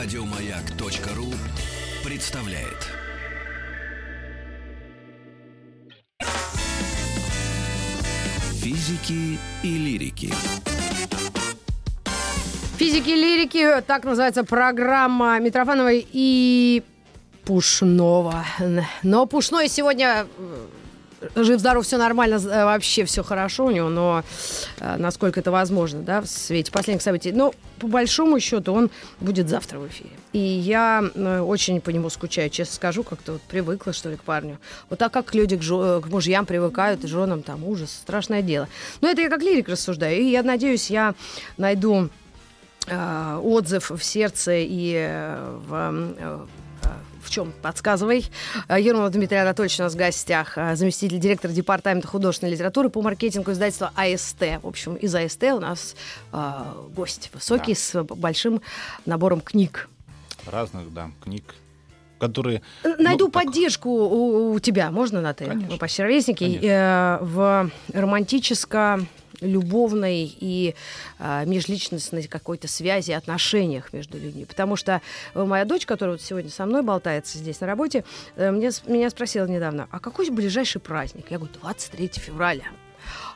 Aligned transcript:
Радиомаяк.ру 0.00 1.26
представляет. 2.08 2.86
Физики 8.62 9.40
и 9.64 9.76
лирики. 9.76 10.32
Физики 12.76 13.08
и 13.08 13.16
лирики, 13.16 13.82
так 13.88 14.04
называется 14.04 14.44
программа 14.44 15.40
Митрофановой 15.40 16.06
и 16.12 16.84
Пушного. 17.44 18.44
Но 19.02 19.26
Пушной 19.26 19.66
сегодня 19.66 20.28
э, 20.38 20.66
жив-здоров, 21.34 21.84
все 21.84 21.98
нормально, 21.98 22.36
э, 22.36 22.64
вообще 22.64 23.04
все 23.04 23.22
хорошо 23.22 23.66
у 23.66 23.70
него, 23.70 23.88
но 23.88 24.22
э, 24.80 24.96
насколько 24.98 25.40
это 25.40 25.50
возможно, 25.50 26.00
да, 26.02 26.20
в 26.20 26.26
свете 26.26 26.72
последних 26.72 27.02
событий. 27.02 27.32
Но 27.32 27.54
по 27.78 27.86
большому 27.86 28.40
счету 28.40 28.72
он 28.72 28.90
будет 29.20 29.48
завтра 29.48 29.78
в 29.78 29.88
эфире. 29.88 30.10
И 30.32 30.38
я 30.38 31.04
э, 31.14 31.40
очень 31.40 31.80
по 31.80 31.90
нему 31.90 32.10
скучаю, 32.10 32.50
честно 32.50 32.74
скажу, 32.74 33.02
как-то 33.02 33.32
вот 33.32 33.42
привыкла, 33.42 33.92
что 33.92 34.10
ли, 34.10 34.16
к 34.16 34.22
парню. 34.22 34.58
Вот 34.90 34.98
так 34.98 35.12
как 35.12 35.34
люди 35.34 35.56
к, 35.56 35.62
жо- 35.62 36.00
к 36.00 36.08
мужьям 36.08 36.46
привыкают, 36.46 37.04
и 37.04 37.06
женам 37.06 37.42
там 37.42 37.64
ужас, 37.64 37.90
страшное 37.90 38.42
дело. 38.42 38.68
Но 39.00 39.08
это 39.08 39.20
я 39.20 39.28
как 39.28 39.42
лирик 39.42 39.68
рассуждаю, 39.68 40.20
и 40.20 40.24
я 40.30 40.42
надеюсь, 40.42 40.90
я 40.90 41.14
найду 41.56 42.08
э, 42.86 43.40
отзыв 43.42 43.90
в 43.90 44.02
сердце 44.02 44.52
и 44.56 44.92
в, 45.66 46.14
э, 46.18 46.38
в 47.28 47.30
чем? 47.30 47.52
Подсказывай. 47.62 48.24
Э, 48.68 48.80
Ермолов 48.80 49.12
Дмитрий 49.12 49.38
Анатольевич 49.38 49.78
у 49.78 49.82
нас 49.84 49.92
в 49.94 49.96
гостях, 49.96 50.56
э, 50.56 50.74
заместитель 50.74 51.18
директора 51.18 51.52
департамента 51.52 52.08
художественной 52.08 52.52
литературы 52.52 52.88
по 52.88 53.02
маркетингу 53.02 53.52
издательства 53.52 53.92
АСТ. 53.94 54.40
В 54.62 54.66
общем, 54.66 54.94
из 54.96 55.14
АСТ 55.14 55.42
у 55.44 55.60
нас 55.60 55.94
э, 56.32 56.52
гость 56.96 57.30
высокий 57.34 57.74
Да. 57.74 57.78
с 57.78 58.02
большим 58.02 58.60
набором 59.06 59.40
книг. 59.40 59.88
разных, 60.46 60.92
да, 60.94 61.10
книг, 61.22 61.54
которые... 62.18 62.62
Найду 62.98 63.26
ну, 63.26 63.30
так, 63.30 63.44
поддержку 63.44 63.90
у, 63.90 64.52
у 64.54 64.58
тебя, 64.60 64.90
можно 64.90 65.20
на 65.20 65.34
ты? 65.34 65.44
Конечно. 65.44 65.72
Мы 65.72 65.78
почти 65.78 66.02
ровесники. 66.02 66.58
Э, 66.62 67.18
в 67.20 67.70
романтическо 67.92 69.00
любовной 69.40 70.34
и 70.38 70.74
э, 71.18 71.44
межличностной 71.46 72.24
какой-то 72.24 72.68
связи, 72.68 73.12
отношениях 73.12 73.92
между 73.92 74.18
людьми. 74.18 74.44
Потому 74.44 74.76
что 74.76 75.00
э, 75.34 75.44
моя 75.44 75.64
дочь, 75.64 75.86
которая 75.86 76.16
вот 76.16 76.22
сегодня 76.22 76.50
со 76.50 76.66
мной 76.66 76.82
болтается 76.82 77.38
здесь 77.38 77.60
на 77.60 77.66
работе, 77.66 78.04
э, 78.36 78.50
мне, 78.50 78.70
меня 78.86 79.10
спросила 79.10 79.46
недавно, 79.46 79.88
а 79.90 80.00
какой 80.00 80.30
ближайший 80.30 80.80
праздник? 80.80 81.26
Я 81.30 81.38
говорю, 81.38 81.54
23 81.60 82.08
февраля. 82.14 82.64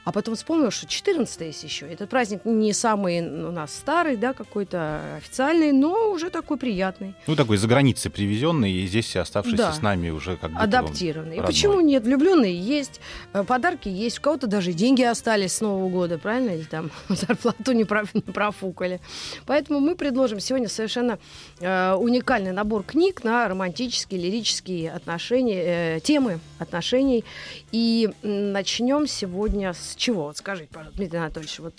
А 0.05 0.11
потом 0.11 0.34
вспомнила, 0.34 0.70
что 0.72 0.86
14 0.86 1.41
есть 1.42 1.62
еще. 1.62 1.86
Этот 1.86 2.11
праздник 2.11 2.45
не 2.45 2.72
самый 2.72 3.20
у 3.20 3.53
нас 3.53 3.72
старый, 3.72 4.17
да, 4.17 4.33
какой-то 4.33 5.17
официальный, 5.17 5.70
но 5.70 6.11
уже 6.11 6.31
такой 6.31 6.56
приятный. 6.56 7.14
Ну, 7.28 7.36
такой 7.36 7.56
за 7.56 7.69
границей 7.69 8.11
привезенный, 8.11 8.72
и 8.72 8.86
здесь 8.86 9.14
оставшийся 9.14 9.56
Да. 9.59 9.72
с 9.72 9.81
нами 9.81 10.11
уже 10.11 10.36
как 10.36 10.50
он 10.50 10.59
адаптированный. 10.59 11.36
И 11.36 11.41
почему 11.41 11.81
нет? 11.81 12.03
Влюбленные 12.03 12.59
есть, 12.59 13.00
э, 13.33 13.44
подарки 13.44 13.89
есть, 13.89 14.19
у 14.19 14.22
кого-то 14.22 14.48
даже 14.48 14.72
деньги 14.72 15.03
остались 15.03 15.53
с 15.53 15.61
Нового 15.61 15.89
года, 15.89 16.19
правильно? 16.19 16.50
Или 16.50 16.64
там 16.64 16.91
зарплату 17.09 17.72
не, 17.72 17.87
не 18.14 18.33
профукали. 18.33 19.00
Поэтому 19.47 19.78
мы 19.78 19.94
предложим 19.94 20.41
сегодня 20.41 20.69
совершенно 20.69 21.20
э, 21.61 21.94
уникальный 21.94 22.53
набор 22.53 22.83
книг 22.83 23.22
на 23.22 23.47
романтические, 23.47 24.20
лирические 24.20 24.91
отношения, 24.91 25.97
э, 25.97 26.00
темы 26.00 26.41
отношений. 26.59 27.25
И 27.70 28.11
начнем 28.22 29.06
сегодня 29.06 29.72
с 29.72 29.91
чего? 29.96 30.24
Вот 30.24 30.36
скажите, 30.36 30.68
пожалуйста, 30.72 30.96
Дмитрий 30.96 31.18
Анатольевич, 31.18 31.58
вот 31.58 31.74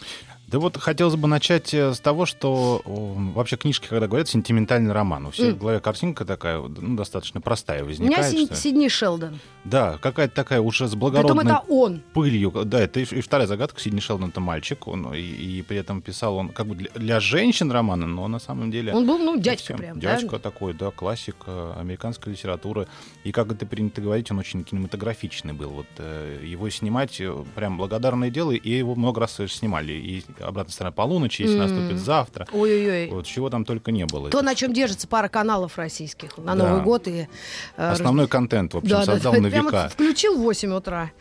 Да 0.53 0.59
вот 0.59 0.77
хотелось 0.77 1.15
бы 1.15 1.27
начать 1.27 1.73
э, 1.73 1.95
с 1.95 1.99
того, 1.99 2.27
что 2.27 2.79
вообще 2.85 3.57
книжки, 3.57 3.87
когда 3.87 4.05
говорят, 4.05 4.29
сентиментальный 4.29 4.91
роман. 4.91 5.25
У 5.25 5.31
всех 5.31 5.55
в 5.55 5.57
голове 5.57 5.79
картинка 5.79 6.25
такая, 6.25 6.61
ну, 6.61 6.95
достаточно 6.95 7.41
простая 7.41 7.83
у 7.83 7.87
меня 7.87 8.17
возникает. 8.17 8.45
Что- 8.45 8.55
Сидни 8.55 8.87
Шелдон. 8.87 9.39
Да, 9.63 9.97
какая-то 9.97 10.35
такая 10.35 10.61
уже 10.61 10.85
с 10.85 10.91
Притом 10.91 10.99
благородной 10.99 11.45
это 11.45 11.63
он. 11.69 12.03
пылью. 12.13 12.51
Да, 12.65 12.79
это 12.79 12.99
и, 12.99 13.03
и 13.03 13.21
вторая 13.21 13.47
загадка. 13.47 13.81
Сидни 13.81 13.99
Шелдон 13.99 14.29
это 14.29 14.41
мальчик, 14.41 14.87
он, 14.87 15.11
и, 15.15 15.21
и 15.21 15.63
при 15.63 15.77
этом 15.77 16.03
писал 16.03 16.35
он 16.35 16.49
как 16.49 16.67
бы 16.67 16.75
для, 16.75 16.91
для 16.91 17.19
женщин 17.19 17.71
романы, 17.71 18.05
но 18.05 18.27
на 18.27 18.37
самом 18.37 18.69
деле... 18.69 18.93
Он 18.93 19.07
был, 19.07 19.17
ну, 19.17 19.39
дядька 19.39 19.59
совсем 19.59 19.77
прям, 19.77 19.99
да? 19.99 20.19
Дядька 20.19 20.37
такой, 20.37 20.75
да, 20.75 20.91
классик 20.91 21.37
э, 21.47 21.73
американской 21.79 22.33
литературы. 22.33 22.87
И 23.23 23.31
как 23.31 23.51
это 23.51 23.65
принято 23.65 24.01
говорить, 24.01 24.29
он 24.29 24.37
очень 24.37 24.63
кинематографичный 24.63 25.53
был. 25.53 25.71
Вот 25.71 25.87
э, 25.97 26.41
его 26.43 26.69
снимать 26.69 27.19
прям 27.55 27.77
благодарное 27.77 28.29
дело, 28.29 28.51
и 28.51 28.69
его 28.69 28.93
много 28.93 29.21
раз 29.21 29.39
снимали. 29.47 29.93
И 29.93 30.23
обратная 30.47 30.73
сторона 30.73 30.91
полуночи, 30.91 31.41
если 31.43 31.55
М. 31.55 31.61
наступит 31.61 31.97
завтра. 31.99 32.47
Ой-ой-ой. 32.51 33.09
Вот 33.09 33.25
чего 33.25 33.49
там 33.49 33.65
только 33.65 33.91
не 33.91 34.05
было. 34.05 34.29
То, 34.29 34.41
на 34.41 34.55
чем 34.55 34.73
держится 34.73 35.07
пара 35.07 35.27
каналов 35.27 35.77
российских 35.77 36.37
на 36.37 36.55
Да. 36.55 36.67
Новый 36.69 36.83
год 36.83 37.07
и 37.07 37.27
э, 37.77 37.91
Основной 37.91 38.27
контент, 38.27 38.73
в 38.73 38.77
общем, 38.77 38.89
Да, 38.89 38.99
да, 39.05 39.13
создал 39.13 39.33
да. 39.33 39.41
на 39.41 39.49
Прямо 39.49 39.69
века. 39.69 39.89
включил 39.89 40.37
в 40.37 40.41
8 40.41 40.73
утра 40.73 41.11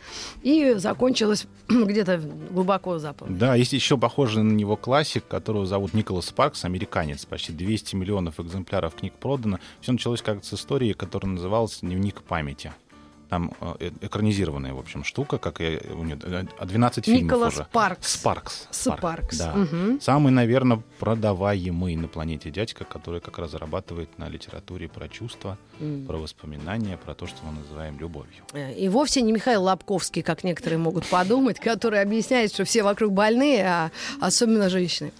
и 0.41 0.73
закончилось 0.77 1.45
где-то 1.69 2.17
глубоко 2.51 2.99
за 2.99 3.13
полночь. 3.13 3.37
Да, 3.37 3.55
есть 3.55 3.73
еще 3.73 3.97
похожий 3.97 4.43
на 4.43 4.51
него 4.51 4.75
классик, 4.75 5.27
которого 5.27 5.65
зовут 5.65 5.93
Николас 5.93 6.25
Спаркс, 6.27 6.65
американец. 6.65 7.25
Почти 7.25 7.51
200 7.53 7.95
миллионов 7.95 8.39
экземпляров 8.39 8.95
книг 8.95 9.13
продано. 9.13 9.59
Все 9.81 9.91
началось 9.91 10.21
как 10.21 10.43
с 10.43 10.53
истории, 10.53 10.93
которая 10.93 11.31
называлась 11.31 11.79
«Дневник 11.81 12.21
памяти». 12.21 12.73
Там 13.33 13.51
э, 13.79 13.89
экранизированная, 14.01 14.73
в 14.75 14.79
общем, 14.79 15.03
штука, 15.03 15.39
как 15.39 15.59
и 15.59 15.79
у 15.91 16.03
нее, 16.03 16.19
э, 16.23 16.43
а 16.59 16.65
12 16.67 17.03
фильмов 17.05 17.23
Николас 17.23 17.53
уже. 17.55 17.67
Паркс. 17.71 18.13
Спаркс. 18.13 18.67
Спаркс. 18.69 19.37
Да. 19.39 19.53
Мгм. 19.55 19.99
Самый, 19.99 20.31
наверное, 20.31 20.83
продаваемый 20.99 21.95
на 21.95 22.07
планете 22.07 22.51
дядька, 22.51 22.83
который 22.85 23.21
как 23.21 23.39
раз 23.39 23.51
зарабатывает 23.51 24.19
на 24.19 24.29
литературе 24.29 24.87
про 24.87 25.07
чувства, 25.09 25.57
М. 25.79 26.05
про 26.05 26.17
воспоминания, 26.17 26.95
про 26.97 27.15
то, 27.15 27.25
что 27.25 27.37
мы 27.43 27.53
называем 27.59 27.97
любовью. 27.99 28.43
Э, 28.53 28.71
И 28.73 28.87
вовсе 28.87 29.21
не 29.23 29.31
Михаил 29.31 29.63
Лобковский, 29.63 30.21
как 30.21 30.43
некоторые 30.43 30.77
могут 30.77 31.07
подумать, 31.07 31.59
который 31.59 32.01
объясняет, 32.01 32.53
что 32.53 32.65
все 32.65 32.83
вокруг 32.83 33.13
больные, 33.13 33.65
а 33.65 33.91
особенно 34.21 34.69
женщины. 34.69 35.11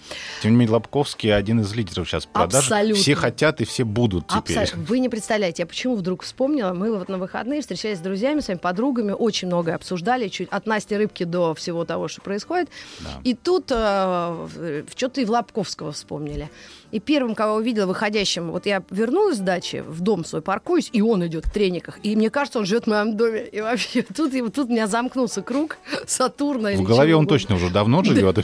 Тем 0.44 0.52
не 0.52 0.58
менее, 0.58 0.74
Лобковский 0.74 1.34
один 1.36 1.62
из 1.62 1.74
лидеров 1.74 2.08
сейчас 2.08 2.28
продаж. 2.28 2.62
Абсолютно. 2.66 3.02
Все 3.02 3.16
хотят 3.16 3.60
и 3.62 3.66
все 3.66 3.84
будут 3.86 4.28
теперь. 4.28 4.58
Абсолютно. 4.60 4.84
Вы 4.84 5.00
не 5.00 5.10
представляете, 5.10 5.64
я 5.64 5.66
почему 5.66 5.96
вдруг 5.96 6.22
вспомнила. 6.22 6.74
Мы 6.74 6.96
вот 6.96 7.10
на 7.10 7.18
выходные 7.18 7.62
встречались 7.62 8.03
друзьями, 8.04 8.42
своими 8.42 8.60
подругами, 8.60 9.12
очень 9.12 9.48
многое 9.48 9.76
обсуждали, 9.76 10.28
чуть 10.28 10.50
от 10.50 10.68
Насти 10.68 10.96
Рыбки 10.96 11.24
до 11.24 11.54
всего 11.56 11.86
того, 11.86 12.08
что 12.08 12.22
происходит. 12.22 12.70
Да. 13.00 13.10
И 13.24 13.34
тут 13.34 13.72
э, 13.72 14.84
что-то 14.96 15.22
и 15.22 15.26
в 15.26 15.32
Лобковского 15.32 15.92
вспомнили. 15.92 16.50
И 16.94 17.00
первым, 17.00 17.34
кого 17.34 17.56
увидела 17.56 17.88
выходящим, 17.88 18.52
вот 18.52 18.68
я 18.68 18.84
вернулась 18.92 19.38
с 19.38 19.40
дачи, 19.40 19.84
в 19.88 20.02
дом 20.02 20.24
свой 20.24 20.44
паркуюсь, 20.44 20.92
и 20.94 21.02
он 21.02 21.26
идет 21.26 21.48
в 21.48 21.52
трениках. 21.52 21.98
И 22.04 22.16
мне 22.16 22.30
кажется, 22.30 22.60
он 22.60 22.66
живет 22.66 22.84
в 22.84 22.88
моем 22.88 23.18
доме. 23.18 23.48
И 23.48 23.62
вообще, 23.62 24.04
тут, 24.16 24.32
и 24.36 24.42
тут 24.42 24.70
у 24.70 24.72
меня 24.72 24.86
замкнулся 24.86 25.42
круг 25.42 25.78
Сатурна. 26.06 26.74
В 26.74 26.84
голове 26.84 27.16
он 27.16 27.26
точно 27.26 27.56
уже 27.56 27.72
давно 27.72 28.04
живет. 28.04 28.38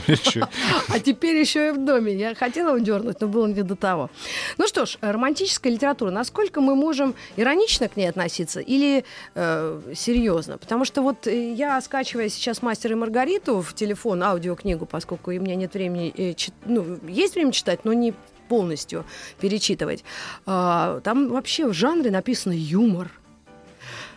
А 0.88 0.98
теперь 0.98 1.36
еще 1.36 1.68
и 1.68 1.70
в 1.70 1.84
доме. 1.84 2.12
Я 2.14 2.34
хотела 2.34 2.70
его 2.70 2.78
дернуть, 2.78 3.20
но 3.20 3.28
было 3.28 3.46
не 3.46 3.62
до 3.62 3.76
того. 3.76 4.10
Ну 4.58 4.66
что 4.66 4.84
ж, 4.84 4.98
романтическая 5.00 5.72
литература. 5.72 6.10
Насколько 6.10 6.60
мы 6.60 6.74
можем 6.74 7.14
иронично 7.36 7.88
к 7.88 7.96
ней 7.96 8.06
относиться 8.06 8.58
или 8.58 9.04
э, 9.36 9.80
серьезно? 9.94 10.58
Потому 10.58 10.84
что 10.84 11.02
вот 11.02 11.28
э, 11.28 11.52
я, 11.52 11.80
скачивая 11.80 12.28
сейчас 12.28 12.62
«Мастера 12.62 12.92
и 12.92 12.96
Маргариту» 12.96 13.60
в 13.60 13.74
телефон, 13.74 14.24
аудиокнигу, 14.24 14.86
поскольку 14.86 15.30
у 15.30 15.34
меня 15.34 15.54
нет 15.54 15.74
времени, 15.74 16.12
э, 16.16 16.34
чит- 16.34 16.54
ну, 16.66 16.98
есть 17.06 17.34
время 17.36 17.52
читать, 17.52 17.84
но 17.84 17.92
не 17.92 18.12
полностью 18.50 19.04
перечитывать. 19.40 20.04
А, 20.44 21.00
там 21.04 21.28
вообще 21.28 21.68
в 21.68 21.72
жанре 21.72 22.10
написано 22.10 22.52
юмор 22.52 23.08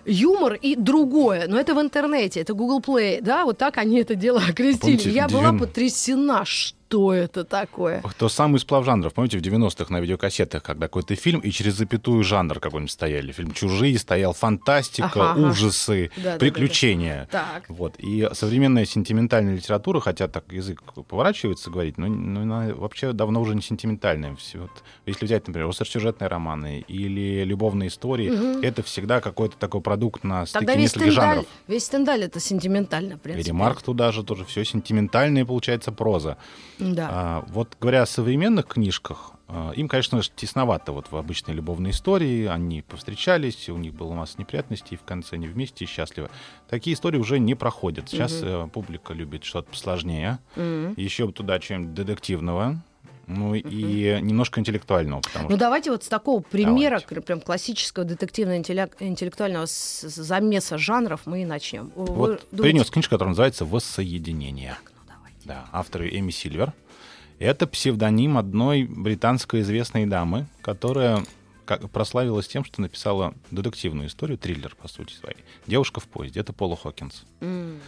юмор 0.06 0.56
и 0.56 0.76
другое, 0.76 1.48
но 1.48 1.58
это 1.58 1.74
в 1.76 1.80
интернете, 1.82 2.42
это 2.42 2.54
Google 2.54 2.82
Play, 2.82 3.22
да, 3.22 3.46
вот 3.46 3.58
так 3.58 3.78
они 3.78 4.02
это 4.02 4.16
дело 4.16 4.42
окрестили. 4.50 4.98
Помните, 4.98 5.10
Я 5.12 5.30
была 5.30 5.54
потрясена, 5.54 6.44
что 6.44 6.76
это 7.12 7.44
такое. 7.44 8.04
То 8.18 8.30
самый 8.30 8.60
сплав 8.60 8.86
жанров. 8.86 9.14
Помните, 9.14 9.38
в 9.38 9.42
90-х 9.42 9.92
на 9.94 10.00
видеокассетах, 10.00 10.62
когда 10.64 10.88
какой-то 10.88 11.16
фильм, 11.16 11.40
и 11.40 11.50
через 11.52 11.74
запятую 11.76 12.24
жанр 12.24 12.60
какой-нибудь 12.60 12.92
стояли. 12.92 13.32
Фильм 13.32 13.52
«Чужие» 13.52 13.98
стоял 13.98 14.34
фантастика, 14.34 15.32
Ага, 15.32 15.40
ужасы, 15.40 16.12
Да-да-да-да. 16.16 16.40
приключения. 16.40 17.28
Так. 17.32 17.66
Вот. 17.70 17.96
И 17.98 18.30
современная 18.34 18.86
сентиментальная 18.86 19.56
литература, 19.56 20.00
хотя 20.00 20.28
так 20.28 20.52
язык 20.52 20.82
поворачивается 21.08 21.70
говорить, 21.72 21.98
но, 21.98 22.08
но 22.08 22.42
она 22.42 22.74
вообще 22.76 23.14
давно 23.14 23.42
уже 23.42 23.56
не 23.56 23.62
сентиментальная. 23.62 24.36
Все 24.36 24.60
вот, 24.60 24.72
если 25.06 25.26
взять, 25.26 25.48
например, 25.48 25.70
остросюжетные 25.70 26.28
романы 26.28 26.84
или 26.88 27.44
любовные 27.44 27.90
истории, 27.90 28.64
это 28.64 28.84
всегда 28.84 29.22
какой-то 29.22 29.58
такой 29.58 29.82
продукт 29.82 30.24
на 30.24 30.46
стыке 30.46 30.66
Тогда 30.66 30.74
весь 30.76 30.84
нескольких 30.96 31.12
Стендаль, 31.14 31.28
жанров. 31.36 31.46
весь 31.68 31.84
Стендаль 31.86 32.24
это 32.24 32.40
сентиментально, 32.40 33.16
в 33.18 33.22
принципе. 33.22 33.48
ремарк 33.50 33.82
туда 33.82 34.12
же 34.12 34.24
тоже 34.24 34.46
все 34.46 34.64
сентиментальная 34.64 35.46
получается 35.46 35.92
проза. 35.92 36.38
Да. 36.84 37.10
А, 37.12 37.46
вот 37.48 37.78
говоря 37.80 38.02
о 38.02 38.06
современных 38.06 38.68
книжках, 38.68 39.32
а, 39.48 39.72
им, 39.72 39.88
конечно 39.88 40.22
тесновато 40.36 40.92
вот 40.92 41.12
в 41.12 41.16
обычной 41.16 41.54
любовной 41.54 41.92
истории. 41.92 42.46
Они 42.48 42.82
повстречались, 42.82 43.70
у 43.70 43.78
них 43.78 43.94
была 43.94 44.16
масса 44.16 44.36
неприятностей, 44.40 44.96
и 44.96 44.98
в 44.98 45.04
конце 45.04 45.36
они 45.36 45.48
вместе 45.48 45.86
и 45.86 45.88
счастливы. 45.88 46.30
Такие 46.70 46.94
истории 46.96 47.18
уже 47.18 47.40
не 47.40 47.56
проходят. 47.56 48.10
Сейчас 48.10 48.40
э, 48.42 48.68
публика 48.74 49.14
любит 49.14 49.44
что-то 49.44 49.70
посложнее. 49.72 50.40
М. 50.56 50.94
Еще 50.98 51.32
туда 51.32 51.60
чем-нибудь 51.60 51.94
детективного. 51.94 52.82
ну 53.26 53.56
и 53.56 54.20
немножко 54.22 54.60
интеллектуального, 54.60 55.22
Ну 55.36 55.48
что 55.50 55.58
давайте 55.58 55.92
вот 55.92 56.04
с 56.04 56.10
такого 56.10 56.42
примера, 56.42 57.00
Давайте. 57.00 57.22
прям 57.22 57.40
классического 57.40 58.04
детективно-интеллектуального 58.04 59.66
замеса 59.68 60.78
жанров 60.78 61.22
мы 61.26 61.44
и 61.44 61.46
начнем. 61.46 61.92
Вы 61.96 62.06
вот 62.06 62.48
думаете- 62.52 62.58
принес 62.62 62.90
книжку, 62.90 63.12
которая 63.12 63.30
называется 63.30 63.64
«Воссоединение». 63.66 64.76
Давайте. 64.76 64.93
Да, 65.46 65.66
автор 65.72 66.04
Эми 66.04 66.32
Сильвер. 66.32 66.74
Это 67.40 67.68
псевдоним 67.68 68.38
одной 68.38 68.84
британской 68.84 69.62
известной 69.62 70.06
дамы, 70.06 70.46
которая 70.62 71.24
как- 71.66 71.90
прославилась 71.90 72.48
тем, 72.48 72.64
что 72.64 72.82
написала 72.82 73.34
детективную 73.52 74.08
историю, 74.08 74.38
триллер, 74.38 74.76
по 74.76 74.88
сути 74.88 75.14
своей. 75.14 75.38
«Девушка 75.68 76.00
в 76.00 76.06
поезде». 76.08 76.40
Это 76.40 76.54
Пола 76.54 76.78
Хокинс. 76.78 77.24
М. 77.42 77.80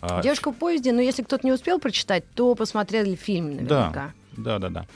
А, 0.00 0.22
Девушка 0.22 0.50
в 0.50 0.54
поезде, 0.56 0.92
но 0.92 1.00
если 1.00 1.22
кто-то 1.22 1.46
не 1.46 1.52
успел 1.52 1.78
прочитать, 1.78 2.24
то 2.34 2.54
посмотрели 2.54 3.14
фильм 3.14 3.50
наверняка. 3.56 4.12
Да, 4.36 4.58
да, 4.58 4.68
да. 4.68 4.86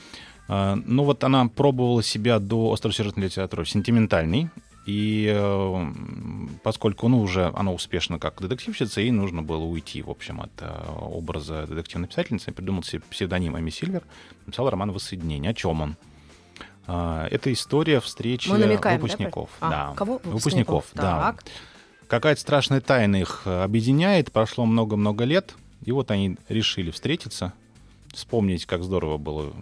А, 0.48 0.76
ну 0.84 1.04
вот 1.04 1.22
она 1.24 1.46
пробовала 1.48 2.02
себя 2.02 2.38
до 2.38 2.72
остросюжетной 2.72 3.24
литературы 3.26 3.64
в 3.64 3.70
сентиментальной. 3.70 4.50
И 4.90 5.30
э, 5.32 5.92
поскольку 6.64 7.06
ну, 7.06 7.20
уже 7.22 7.52
она 7.54 7.70
успешна 7.72 8.18
как 8.18 8.40
детективщица, 8.40 9.00
ей 9.00 9.12
нужно 9.12 9.40
было 9.40 9.62
уйти, 9.62 10.02
в 10.02 10.10
общем, 10.10 10.40
от 10.40 10.50
э, 10.58 10.68
образа 11.00 11.64
детективной 11.68 12.08
писательницы, 12.08 12.50
придумал 12.50 12.82
себе 12.82 13.00
псевдоним 13.08 13.56
Эми 13.56 13.70
Сильвер, 13.70 14.02
написал 14.46 14.68
роман 14.68 14.90
«Воссоединение». 14.90 15.52
О 15.52 15.54
чем 15.54 15.80
он? 15.80 15.96
А, 16.88 17.28
это 17.30 17.52
история 17.52 18.00
встречи 18.00 18.48
намекаем, 18.48 18.98
да, 18.98 19.02
выпускников. 19.02 19.50
про- 19.60 19.68
А, 19.68 19.70
да. 19.70 19.94
кого? 19.94 20.20
Выпускников, 20.24 20.86
да. 20.92 21.02
Так. 21.02 21.44
Какая-то 22.08 22.40
страшная 22.40 22.80
тайна 22.80 23.14
их 23.14 23.42
э, 23.44 23.62
объединяет. 23.62 24.32
Прошло 24.32 24.66
много-много 24.66 25.22
лет, 25.22 25.54
и 25.84 25.92
вот 25.92 26.10
они 26.10 26.36
решили 26.48 26.90
встретиться, 26.90 27.52
вспомнить, 28.12 28.66
как 28.66 28.82
здорово 28.82 29.18
было 29.18 29.52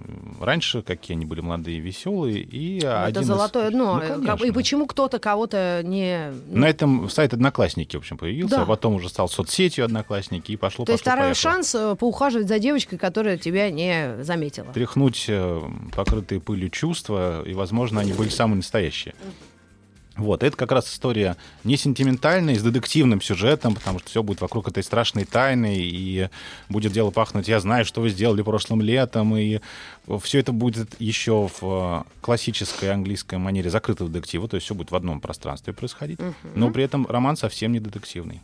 раньше, 0.41 0.83
какие 0.83 1.17
они 1.17 1.27
были 1.27 1.41
молодые 1.41 1.77
и 1.79 1.81
веселые. 1.81 2.41
И 2.41 2.81
Ну, 2.83 2.89
Это 2.89 3.21
из- 3.21 3.27
золотое 3.27 3.71
дно. 3.71 3.95
Ну, 3.95 4.01
как- 4.01 4.25
конечно. 4.25 4.45
И 4.47 4.51
почему 4.53 4.87
кто-то 4.87 5.19
кого-то 5.19 5.83
не... 5.85 6.33
ну, 6.49 6.61
На 6.61 6.69
этом 6.69 7.09
сайт 7.11 7.35
Одноклассники, 7.35 7.97
в 7.97 8.01
общем, 8.01 8.17
появился, 8.17 8.57
Да. 8.57 8.63
а 8.63 8.67
потом 8.67 8.95
уже 8.95 9.09
стал 9.09 9.29
соцсетью 9.29 9.85
Одноклассники, 9.85 10.53
и 10.53 10.57
пошло, 10.57 10.85
То 10.85 10.93
есть 10.93 11.03
второй 11.03 11.27
поехало. 11.31 11.53
шанс 11.55 11.75
э, 11.75 11.95
поухаживать 11.97 12.49
за 12.49 12.59
девочкой, 12.59 12.99
которая 12.99 13.37
тебя 13.37 13.71
не 13.71 14.23
заметила. 14.23 14.69
Тряхнуть 14.73 15.27
э, 15.29 15.61
покрытые 15.95 16.41
пылью 16.41 16.71
чувства, 16.71 17.43
и, 17.45 17.53
возможно, 17.55 18.01
они 18.01 18.13
были 18.13 18.29
самые 18.29 18.57
настоящие. 18.57 19.15
Вот, 20.19 20.43
это 20.43 20.57
как 20.57 20.73
раз 20.73 20.93
история 20.93 21.37
не 21.63 21.77
сентиментальная, 21.77 22.57
с 22.57 22.63
детективным 22.63 23.23
сюжетом, 23.23 23.77
потому 23.77 24.01
что 24.01 24.11
все 24.11 24.23
будет 24.23 24.41
вокруг 24.41 24.69
этой 24.69 24.83
страшной 24.83 25.25
тайны, 25.25 25.77
и 25.79 26.29
будет 26.69 26.93
дело 26.93 27.11
пахнуть. 27.11 27.47
«я 27.47 27.61
знаю, 27.61 27.85
что 27.85 28.01
вы 28.01 28.11
сделали 28.11 28.43
прошлым 28.43 28.83
летом», 28.83 29.37
и 29.37 29.61
все 30.21 30.41
это 30.41 30.53
будет 30.53 31.01
еще 31.01 31.49
в 31.61 31.63
э, 31.63 32.03
классической 32.21 32.93
английской 32.93 33.39
манере 33.39 33.71
закрытого 33.71 34.11
детектива, 34.11 34.49
то 34.49 34.57
есть 34.57 34.65
все 34.65 34.75
будет 34.75 34.91
в 34.91 34.97
одном 34.97 35.21
пространстве 35.21 35.73
происходить, 35.73 36.19
но 36.55 36.71
при 36.71 36.83
этом 36.83 37.07
роман 37.07 37.37
совсем 37.37 37.73
не 37.73 37.79
детективный. 37.79 38.43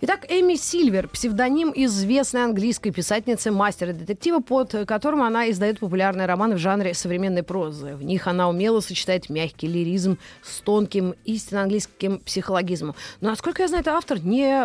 Итак, 0.00 0.26
Эми 0.30 0.54
Сильвер, 0.56 1.08
псевдоним 1.08 1.72
известной 1.74 2.44
английской 2.44 2.90
писательницы, 2.90 3.50
мастера 3.50 3.92
детектива, 3.92 4.40
под 4.40 4.74
которым 4.86 5.22
она 5.22 5.50
издает 5.50 5.80
популярные 5.80 6.26
романы 6.26 6.54
в 6.54 6.58
жанре 6.58 6.94
современной 6.94 7.42
прозы. 7.42 7.94
В 7.96 8.02
них 8.02 8.26
она 8.26 8.48
умело 8.48 8.80
сочетает 8.80 9.28
мягкий 9.30 9.66
лиризм 9.66 10.18
с 10.42 10.60
тонким, 10.60 11.14
истинно 11.24 11.62
английским 11.62 12.18
психологизмом. 12.20 12.94
Но, 13.20 13.30
насколько 13.30 13.62
я 13.62 13.68
знаю, 13.68 13.82
это 13.82 13.92
автор 13.96 14.20
не, 14.24 14.64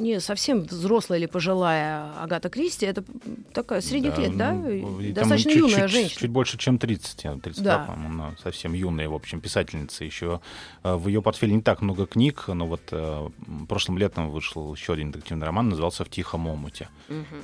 не 0.00 0.20
совсем 0.20 0.62
взрослая 0.62 1.18
или 1.18 1.26
пожилая 1.26 2.12
Агата 2.20 2.48
Кристи. 2.48 2.86
Это 2.86 3.04
такая 3.52 3.80
средних 3.80 4.16
лет, 4.18 4.36
да? 4.36 4.52
ну, 4.52 5.00
Достаточно 5.12 5.50
чуть- 5.52 5.60
юная 5.60 5.82
чуть- 5.82 5.90
женщина. 5.90 6.20
Чуть 6.20 6.30
больше, 6.30 6.58
чем 6.58 6.78
30. 6.78 7.24
э, 7.24 7.38
32, 7.42 7.64
Да. 7.64 7.84
по-моему, 7.84 8.22
она 8.24 8.34
совсем 8.42 8.72
юная, 8.72 9.08
в 9.08 9.14
общем, 9.14 9.40
писательница. 9.40 10.04
Еще 10.04 10.40
э, 10.84 10.94
в 10.94 11.08
ее 11.08 11.20
портфеле 11.22 11.54
не 11.54 11.62
так 11.62 11.82
много 11.82 12.06
книг, 12.06 12.44
но 12.48 12.66
вот 12.66 12.80
э, 12.92 13.28
прошлым 13.68 13.98
летом 13.98 14.30
вышел 14.40 14.74
еще 14.74 14.94
один 14.94 15.12
детективный 15.12 15.46
роман, 15.46 15.68
назывался 15.68 16.04
«В 16.04 16.08
тихом 16.10 16.46
омуте». 16.48 16.88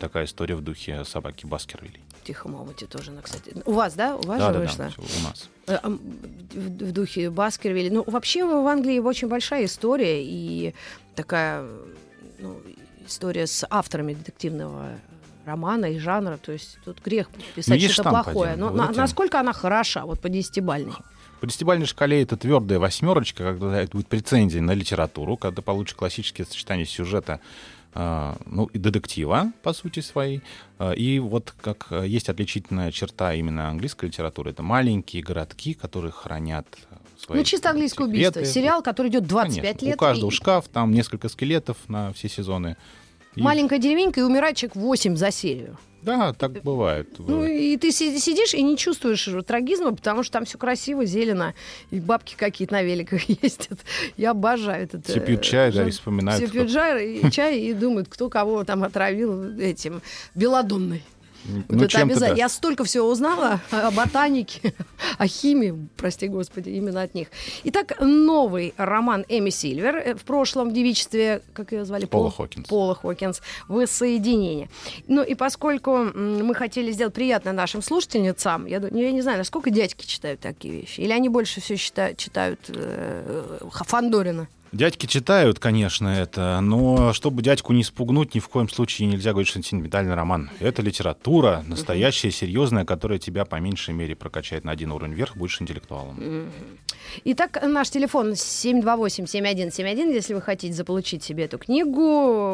Такая 0.01 0.25
история 0.25 0.55
в 0.57 0.63
духе 0.63 1.05
собаки 1.05 1.45
Баскервилей. 1.47 2.01
В 2.23 2.27
тихом 2.27 2.55
омуте 2.55 2.87
тоже 2.87 3.11
она, 3.11 3.21
кстати. 3.23 3.53
У 3.67 3.73
вас, 3.73 3.95
да? 3.95 4.17
У 4.17 4.23
вас 4.23 4.39
Да, 4.39 4.49
же 4.49 4.53
да, 4.55 4.61
вышла? 4.61 4.85
да, 4.87 4.93
у 4.99 5.23
нас. 5.29 5.49
Э, 5.67 5.79
в, 5.89 6.85
в 6.89 6.93
духе 6.93 7.31
Баскервилля. 7.31 7.93
Ну, 7.93 8.05
вообще 8.07 8.45
в 8.45 8.67
Англии 8.67 8.99
очень 8.99 9.29
большая 9.29 9.67
история 9.67 10.25
и 10.25 10.75
такая 11.15 11.69
ну, 12.39 12.61
история 13.07 13.47
с 13.47 13.65
авторами 13.71 14.15
детективного 14.15 14.89
романа 15.45 15.87
и 15.87 15.99
жанра. 15.99 16.39
То 16.39 16.53
есть 16.53 16.79
тут 16.85 17.01
грех 17.05 17.29
писать 17.55 17.81
Ну, 17.81 17.89
что-то 17.89 18.09
плохое. 18.11 18.53
один, 18.53 18.61
Но 18.65 18.71
на- 18.71 18.91
насколько 18.93 19.39
она 19.39 19.53
хороша, 19.53 20.05
вот 20.07 20.21
по 20.21 20.29
десятибальной? 20.29 20.95
По 21.41 21.47
десятибалльной 21.47 21.87
шкале 21.87 22.23
это 22.23 22.37
твердая 22.37 22.79
восьмерочка, 22.79 23.45
когда 23.45 23.81
это 23.81 23.93
будет 23.93 24.09
прецензия 24.09 24.63
на 24.63 24.73
литературу, 24.73 25.37
когда 25.37 25.61
получишь 25.63 25.95
классические 25.95 26.47
сочетания 26.47 26.87
сюжета 26.87 27.41
э, 27.95 28.35
ну, 28.47 28.65
и 28.67 28.79
детектива, 28.79 29.53
по 29.63 29.73
сути 29.75 30.01
своей. 30.01 30.41
Э, 30.79 30.95
И 30.95 31.19
вот 31.19 31.55
как 31.61 31.89
э, 31.91 32.07
есть 32.09 32.31
отличительная 32.31 32.91
черта 32.91 33.35
именно 33.35 33.69
английской 33.69 34.07
литературы, 34.07 34.51
это 34.53 34.63
маленькие 34.63 35.23
городки, 35.23 35.75
которые 35.75 36.11
хранят 36.11 36.67
свои 37.19 37.39
Ну, 37.39 37.45
чисто 37.45 37.69
английское 37.71 38.05
убийство. 38.07 38.43
Сериал, 38.45 38.83
который 38.83 39.09
идет 39.09 39.27
25 39.27 39.63
Конечно. 39.63 39.87
лет. 39.87 39.97
У 39.97 39.99
каждого 39.99 40.31
и- 40.31 40.35
шкаф, 40.35 40.69
там 40.69 40.91
несколько 40.91 41.29
скелетов 41.29 41.77
на 41.89 42.13
все 42.15 42.31
сезоны. 42.31 42.77
Маленькая 43.37 43.79
деревенька, 43.79 44.21
и 44.21 44.23
умирает 44.23 44.57
человек 44.57 44.77
8 44.77 45.17
за 45.17 45.31
серию. 45.31 45.79
Да, 46.03 46.33
так 46.33 46.63
бывает. 46.63 47.09
Ну, 47.19 47.45
и 47.45 47.77
ты 47.77 47.91
си- 47.91 48.17
сидишь 48.21 48.55
и 48.55 48.63
не 48.63 48.77
чувствуешь 48.77 49.29
трагизма, 49.45 49.93
потому 49.93 50.23
что 50.23 50.35
там 50.35 50.45
все 50.45 50.57
красиво, 50.57 51.05
зелено, 51.05 51.53
и 51.91 51.99
бабки 51.99 52.37
какие-то 52.37 52.75
на 52.75 52.83
великах 52.83 53.23
ездят. 53.43 53.81
Я 54.17 54.31
обожаю 54.31 54.85
этот... 54.85 55.05
Все 55.05 55.19
э, 55.19 55.27
пьют 55.27 55.43
чай, 55.43 55.73
да, 55.73 55.85
и 55.85 55.91
вспоминают. 55.91 56.41
Все 56.43 56.53
пьют 56.53 56.71
чай 56.71 57.13
и, 57.15 57.31
чай 57.33 57.59
и 57.59 57.73
думают, 57.73 58.07
кто 58.09 58.29
кого 58.29 58.63
там 58.63 58.85
отравил 58.85 59.59
этим 59.59 60.01
белодонной. 60.37 61.03
Ну, 61.49 61.63
Вот 61.69 61.83
это 61.85 61.99
обязательно. 62.03 62.31
да. 62.31 62.35
Я 62.35 62.49
столько 62.49 62.85
всего 62.85 63.09
узнала 63.09 63.61
о 63.71 63.91
ботанике, 63.91 64.75
о 65.19 65.27
химии, 65.27 65.89
прости 65.97 66.29
господи, 66.29 66.71
именно 66.71 67.03
от 67.03 67.15
них. 67.15 67.29
Итак, 67.65 67.95
новый 68.01 68.75
роман 68.77 69.25
Эми 69.29 69.51
Сильвер 69.51 69.97
э, 69.97 70.15
в 70.15 70.23
прошлом 70.25 70.71
в 70.71 70.73
девичестве, 70.73 71.43
как 71.53 71.73
ее 71.73 71.85
звали? 71.85 72.05
Пола 72.07 72.23
Пол- 72.25 72.31
Хокинс. 72.33 72.67
Пола 72.69 72.95
Хокинс. 72.95 73.41
Воссоединение. 73.69 74.69
Ну 75.07 75.23
и 75.23 75.35
поскольку 75.35 75.97
мы 75.99 76.55
хотели 76.55 76.91
сделать 76.93 77.15
приятно 77.15 77.53
нашим 77.53 77.83
слушательницам, 77.83 78.67
я, 78.67 78.81
ду- 78.81 78.89
я 78.97 79.13
не 79.13 79.23
знаю, 79.23 79.39
насколько 79.39 79.71
дядьки 79.71 80.05
читают 80.07 80.41
такие 80.41 80.81
вещи, 80.81 81.01
или 81.01 81.13
они 81.13 81.29
больше 81.29 81.61
все 81.61 81.77
читают, 81.77 82.19
читают 82.19 82.61
э, 82.69 83.59
Фандорина. 83.71 84.49
Дядьки 84.77 85.07
читают, 85.07 85.59
конечно, 85.59 86.09
это, 86.09 86.61
но 86.61 87.15
чтобы 87.15 87.41
дядьку 87.41 87.73
не 87.73 87.83
спугнуть, 87.83 88.35
ни 88.35 88.41
в 88.41 88.49
коем 88.49 88.69
случае 88.69 89.09
нельзя 89.09 89.31
говорить, 89.31 89.49
что 89.49 89.59
это 89.59 89.69
сентиментальный 89.69 90.13
роман. 90.15 90.51
Это 90.61 90.83
литература, 90.83 91.65
настоящая, 91.67 92.31
серьезная, 92.31 92.85
которая 92.85 93.19
тебя 93.19 93.47
по 93.47 93.57
меньшей 93.57 93.95
мере 93.95 94.15
прокачает 94.15 94.65
на 94.65 94.73
один 94.73 94.93
уровень 94.93 95.15
вверх, 95.15 95.35
будешь 95.35 95.63
интеллектуалом. 95.63 96.51
Итак, 97.25 97.59
наш 97.63 97.89
телефон 97.89 98.33
728-7171. 98.33 100.13
Если 100.13 100.35
вы 100.35 100.43
хотите 100.43 100.75
заполучить 100.75 101.25
себе 101.25 101.45
эту 101.45 101.57
книгу, 101.57 102.03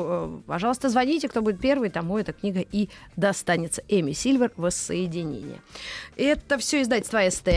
э, 0.04 0.40
пожалуйста, 0.46 0.90
звоните, 0.90 1.28
кто 1.28 1.42
будет 1.42 1.60
первый, 1.60 1.90
тому 1.90 2.18
эта 2.18 2.32
книга 2.32 2.60
и 2.60 2.88
достанется. 3.16 3.82
Эми 3.88 4.12
Сильвер 4.12 4.52
«Воссоединение». 4.56 5.60
Это 6.16 6.58
все 6.58 6.82
издательство 6.82 7.28
СТ. 7.28 7.48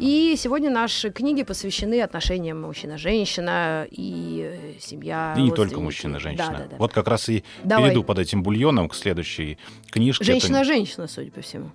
И 0.00 0.34
сегодня 0.36 0.70
наши 0.70 1.10
книги 1.10 1.42
посвящены 1.42 2.00
отношениям 2.02 2.60
мужчина-женщина 2.62 3.86
и 3.90 4.50
э, 4.52 4.72
семья. 4.80 5.34
И 5.36 5.42
не 5.42 5.48
только 5.50 5.62
родственники. 5.62 5.84
мужчина, 5.84 6.18
женщина. 6.18 6.48
Да, 6.50 6.58
да, 6.58 6.66
да. 6.70 6.76
Вот 6.78 6.92
как 6.92 7.08
раз 7.08 7.28
и 7.28 7.44
Давай. 7.64 7.84
перейду 7.90 8.02
под 8.04 8.18
этим 8.18 8.42
бульоном 8.42 8.88
к 8.88 8.94
следующей 8.94 9.58
книжке. 9.90 10.24
Это- 10.24 10.32
Женщина-женщина, 10.32 11.06
судя 11.06 11.30
по 11.30 11.40
всему. 11.40 11.70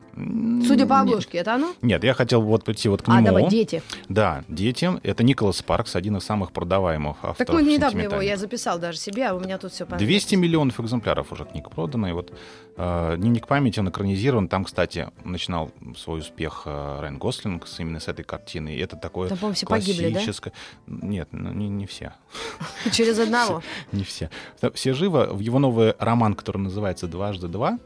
Судя 0.67 0.85
по 0.85 0.93
нет. 0.93 1.01
обложке, 1.01 1.37
это 1.39 1.55
оно? 1.55 1.73
Нет, 1.81 2.03
я 2.03 2.13
хотел 2.13 2.41
вот 2.41 2.63
прийти 2.63 2.89
вот 2.89 3.01
к 3.01 3.09
А, 3.09 3.15
нему. 3.17 3.25
давай, 3.25 3.49
дети. 3.49 3.81
Да, 4.09 4.43
дети. 4.47 4.89
Это 5.03 5.23
Николас 5.23 5.57
Спаркс, 5.57 5.95
один 5.95 6.17
из 6.17 6.23
самых 6.23 6.51
продаваемых 6.51 7.17
авторов. 7.23 7.37
Так 7.37 7.49
мы 7.53 7.63
недавно 7.63 8.01
его, 8.01 8.21
я 8.21 8.37
записал 8.37 8.79
даже 8.79 8.97
себе, 8.97 9.27
а 9.27 9.33
у 9.33 9.39
меня 9.39 9.57
тут 9.57 9.71
все 9.71 9.85
200 9.85 10.35
миллионов 10.35 10.79
экземпляров 10.79 11.31
уже 11.31 11.45
книг 11.45 11.69
продано. 11.69 12.09
И 12.09 12.11
вот 12.11 12.33
э, 12.77 13.15
«Дневник 13.17 13.47
памяти» 13.47 13.79
он 13.79 13.89
экранизирован. 13.89 14.47
Там, 14.47 14.63
кстати, 14.65 15.09
начинал 15.23 15.71
свой 15.97 16.19
успех 16.19 16.63
э, 16.65 16.99
Райан 17.01 17.17
Гослинг 17.17 17.67
с, 17.67 17.79
именно 17.91 17.99
с 17.99 18.07
этой 18.07 18.23
картины. 18.23 18.75
И 18.75 18.79
это 18.79 18.95
такое 18.95 19.29
Там, 19.29 19.37
по-моему, 19.37 19.55
все 19.55 19.65
погибли, 19.67 20.07
да? 20.07 20.11
классическое... 20.11 20.53
Нет, 20.87 21.27
ну, 21.31 21.51
не, 21.51 21.67
не 21.69 21.85
все. 21.85 22.13
Через 22.91 23.19
одного. 23.19 23.61
Не 23.91 24.03
все. 24.03 24.29
Все 24.73 24.93
живо. 24.93 25.27
В 25.31 25.39
его 25.39 25.59
новый 25.59 25.93
роман, 25.99 26.33
который 26.33 26.57
называется 26.57 27.07
«Дважды 27.07 27.47
два», 27.47 27.77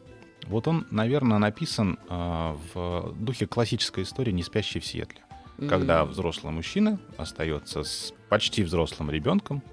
вот 0.48 0.68
он, 0.68 0.86
наверное, 0.92 1.40
написан 1.40 1.98
э, 2.08 2.56
в 2.74 3.14
духе 3.20 3.48
классической 3.48 4.04
истории 4.04 4.32
«Не 4.32 4.44
спящий 4.44 4.80
в 4.80 4.86
Сиэтле». 4.86 5.22
Когда 5.70 6.06
взрослый 6.06 6.54
мужчина 6.54 7.00
остается 7.18 7.84
с 7.84 8.14
почти 8.30 8.62
взрослым 8.64 9.10
ребенком, 9.10 9.64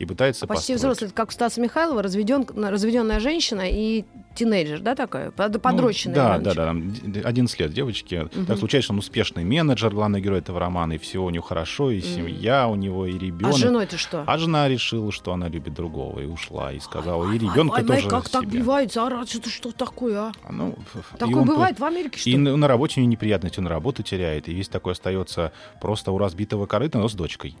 и 0.00 0.06
пытается 0.06 0.46
Почти 0.46 0.72
построить. 0.72 0.78
взрослый, 0.78 1.08
это 1.08 1.14
как 1.14 1.28
у 1.28 1.32
Стаса 1.32 1.60
Михайлова, 1.60 2.02
разведен, 2.02 2.46
разведенная 2.56 3.20
женщина 3.20 3.64
и 3.70 4.06
тинейджер, 4.34 4.80
да, 4.80 4.94
такая? 4.94 5.30
Под- 5.30 5.52
Ну, 5.62 5.90
да, 6.14 6.38
да, 6.38 6.54
да, 6.54 6.66
там 6.66 6.90
д- 6.92 7.20
11 7.20 7.60
лет 7.60 7.72
девочки. 7.74 8.26
Так 8.46 8.58
случается, 8.58 8.86
что 8.86 8.92
он 8.94 8.98
успешный 9.00 9.44
менеджер, 9.44 9.90
главный 9.92 10.22
герой 10.22 10.38
этого 10.38 10.58
романа, 10.58 10.94
и 10.94 10.98
все 10.98 11.22
у 11.22 11.28
него 11.28 11.42
хорошо, 11.44 11.90
и 11.90 12.00
семья 12.00 12.66
у 12.66 12.76
него, 12.76 13.06
и 13.06 13.14
А 13.14 13.18
ребенок. 13.18 13.54
с 13.56 13.58
женой-то 13.58 13.98
что? 13.98 14.24
А 14.26 14.38
жена 14.38 14.68
решила, 14.68 15.12
что 15.12 15.34
она 15.34 15.48
любит 15.48 15.74
другого, 15.74 16.20
и 16.20 16.24
ушла, 16.24 16.72
и 16.72 16.80
сказала, 16.80 17.26
и 17.26 17.32
Ай, 17.32 17.38
ребенка 17.38 17.76
ай, 17.80 17.84
тоже 17.84 18.08
как 18.08 18.28
так 18.30 18.46
бывает, 18.46 18.92
заорать, 18.94 19.28
что 19.30 19.50
что 19.50 19.70
такое, 19.72 20.18
а? 20.18 20.32
А, 20.44 20.52
Ну, 20.52 20.70
и 21.14 21.18
Такое 21.18 21.42
бывает 21.44 21.78
в 21.78 21.84
Америке, 21.84 22.18
что 22.18 22.30
И 22.30 22.36
на, 22.38 22.56
на 22.56 22.68
работе 22.68 23.00
у 23.00 23.02
него 23.02 23.10
неприятности, 23.12 23.60
он 23.60 23.66
работу 23.66 24.02
теряет, 24.02 24.48
и 24.48 24.54
весь 24.54 24.68
такой 24.68 24.92
остается 24.94 25.52
просто 25.78 26.10
у 26.10 26.16
разбитого 26.16 26.64
корыта, 26.64 26.96
но 26.98 27.06
с 27.08 27.12
дочкой. 27.14 27.54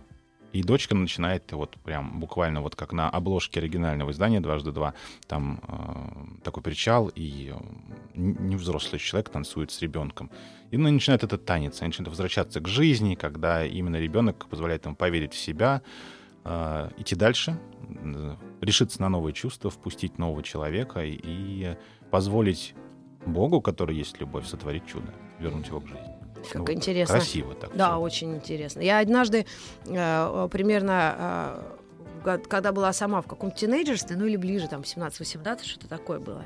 И 0.52 0.62
дочка 0.62 0.94
начинает 0.94 1.52
вот 1.52 1.76
прям 1.84 2.18
буквально 2.18 2.60
вот 2.60 2.74
как 2.74 2.92
на 2.92 3.08
обложке 3.08 3.60
оригинального 3.60 4.10
издания 4.10 4.40
«Дважды 4.40 4.72
два», 4.72 4.94
там 5.28 5.60
э, 5.68 6.42
такой 6.42 6.62
причал, 6.62 7.10
и 7.14 7.52
э, 7.54 7.58
невзрослый 8.14 8.98
человек 8.98 9.28
танцует 9.28 9.70
с 9.70 9.80
ребенком. 9.80 10.30
И 10.70 10.76
ну, 10.76 10.90
начинает 10.90 11.22
этот 11.22 11.44
танец, 11.44 11.80
они 11.80 11.88
начинают 11.88 12.08
возвращаться 12.08 12.60
к 12.60 12.68
жизни, 12.68 13.14
когда 13.14 13.64
именно 13.64 13.96
ребенок 13.96 14.46
позволяет 14.48 14.84
ему 14.86 14.96
поверить 14.96 15.34
в 15.34 15.38
себя, 15.38 15.82
э, 16.44 16.90
идти 16.98 17.14
дальше, 17.14 17.56
э, 17.88 18.36
решиться 18.60 19.00
на 19.00 19.08
новые 19.08 19.32
чувства, 19.32 19.70
впустить 19.70 20.18
нового 20.18 20.42
человека 20.42 21.04
и, 21.04 21.20
и 21.22 21.76
позволить 22.10 22.74
Богу, 23.24 23.60
который 23.60 23.96
есть 23.96 24.20
любовь, 24.20 24.46
сотворить 24.46 24.86
чудо, 24.86 25.14
вернуть 25.38 25.68
его 25.68 25.80
к 25.80 25.86
жизни. 25.86 26.19
Как 26.52 26.68
Ну, 26.68 26.72
интересно. 26.72 27.16
Красиво 27.16 27.54
так. 27.54 27.70
Да, 27.74 27.90
всё. 27.90 28.00
очень 28.00 28.34
интересно. 28.36 28.80
Я 28.80 28.98
однажды 29.00 29.46
э, 29.86 30.48
примерно, 30.50 31.14
э, 31.18 31.62
год- 32.24 32.46
когда 32.46 32.72
была 32.72 32.92
сама 32.92 33.20
в 33.22 33.26
каком-то 33.26 33.56
тинейджерстве, 33.56 34.16
ну 34.16 34.26
или 34.26 34.36
ближе, 34.36 34.68
там, 34.68 34.82
17-18, 34.84 35.64
что-то 35.66 35.88
такое 35.88 36.18
было, 36.18 36.44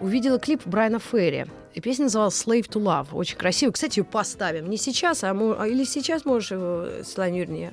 увидела 0.00 0.38
клип 0.38 0.62
Брайана 0.66 0.98
Ферри. 0.98 1.46
И 1.74 1.80
песня 1.80 2.04
называлась 2.04 2.34
«Slave 2.44 2.68
to 2.68 2.82
Love». 2.82 3.08
Очень 3.12 3.36
красиво. 3.36 3.70
Кстати, 3.72 4.00
ее 4.00 4.04
поставим. 4.04 4.68
Не 4.68 4.76
сейчас, 4.76 5.22
а, 5.24 5.30
а 5.30 5.66
или 5.66 5.84
сейчас 5.84 6.24
можешь 6.24 6.50
его, 6.52 6.86
Светлане 7.04 7.38
Юрьевне, 7.40 7.72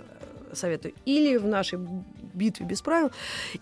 э, 0.52 0.56
советую, 0.56 0.94
или 1.06 1.38
в 1.38 1.46
нашей 1.48 1.80
битве 2.36 2.66
без 2.66 2.82
правил. 2.82 3.12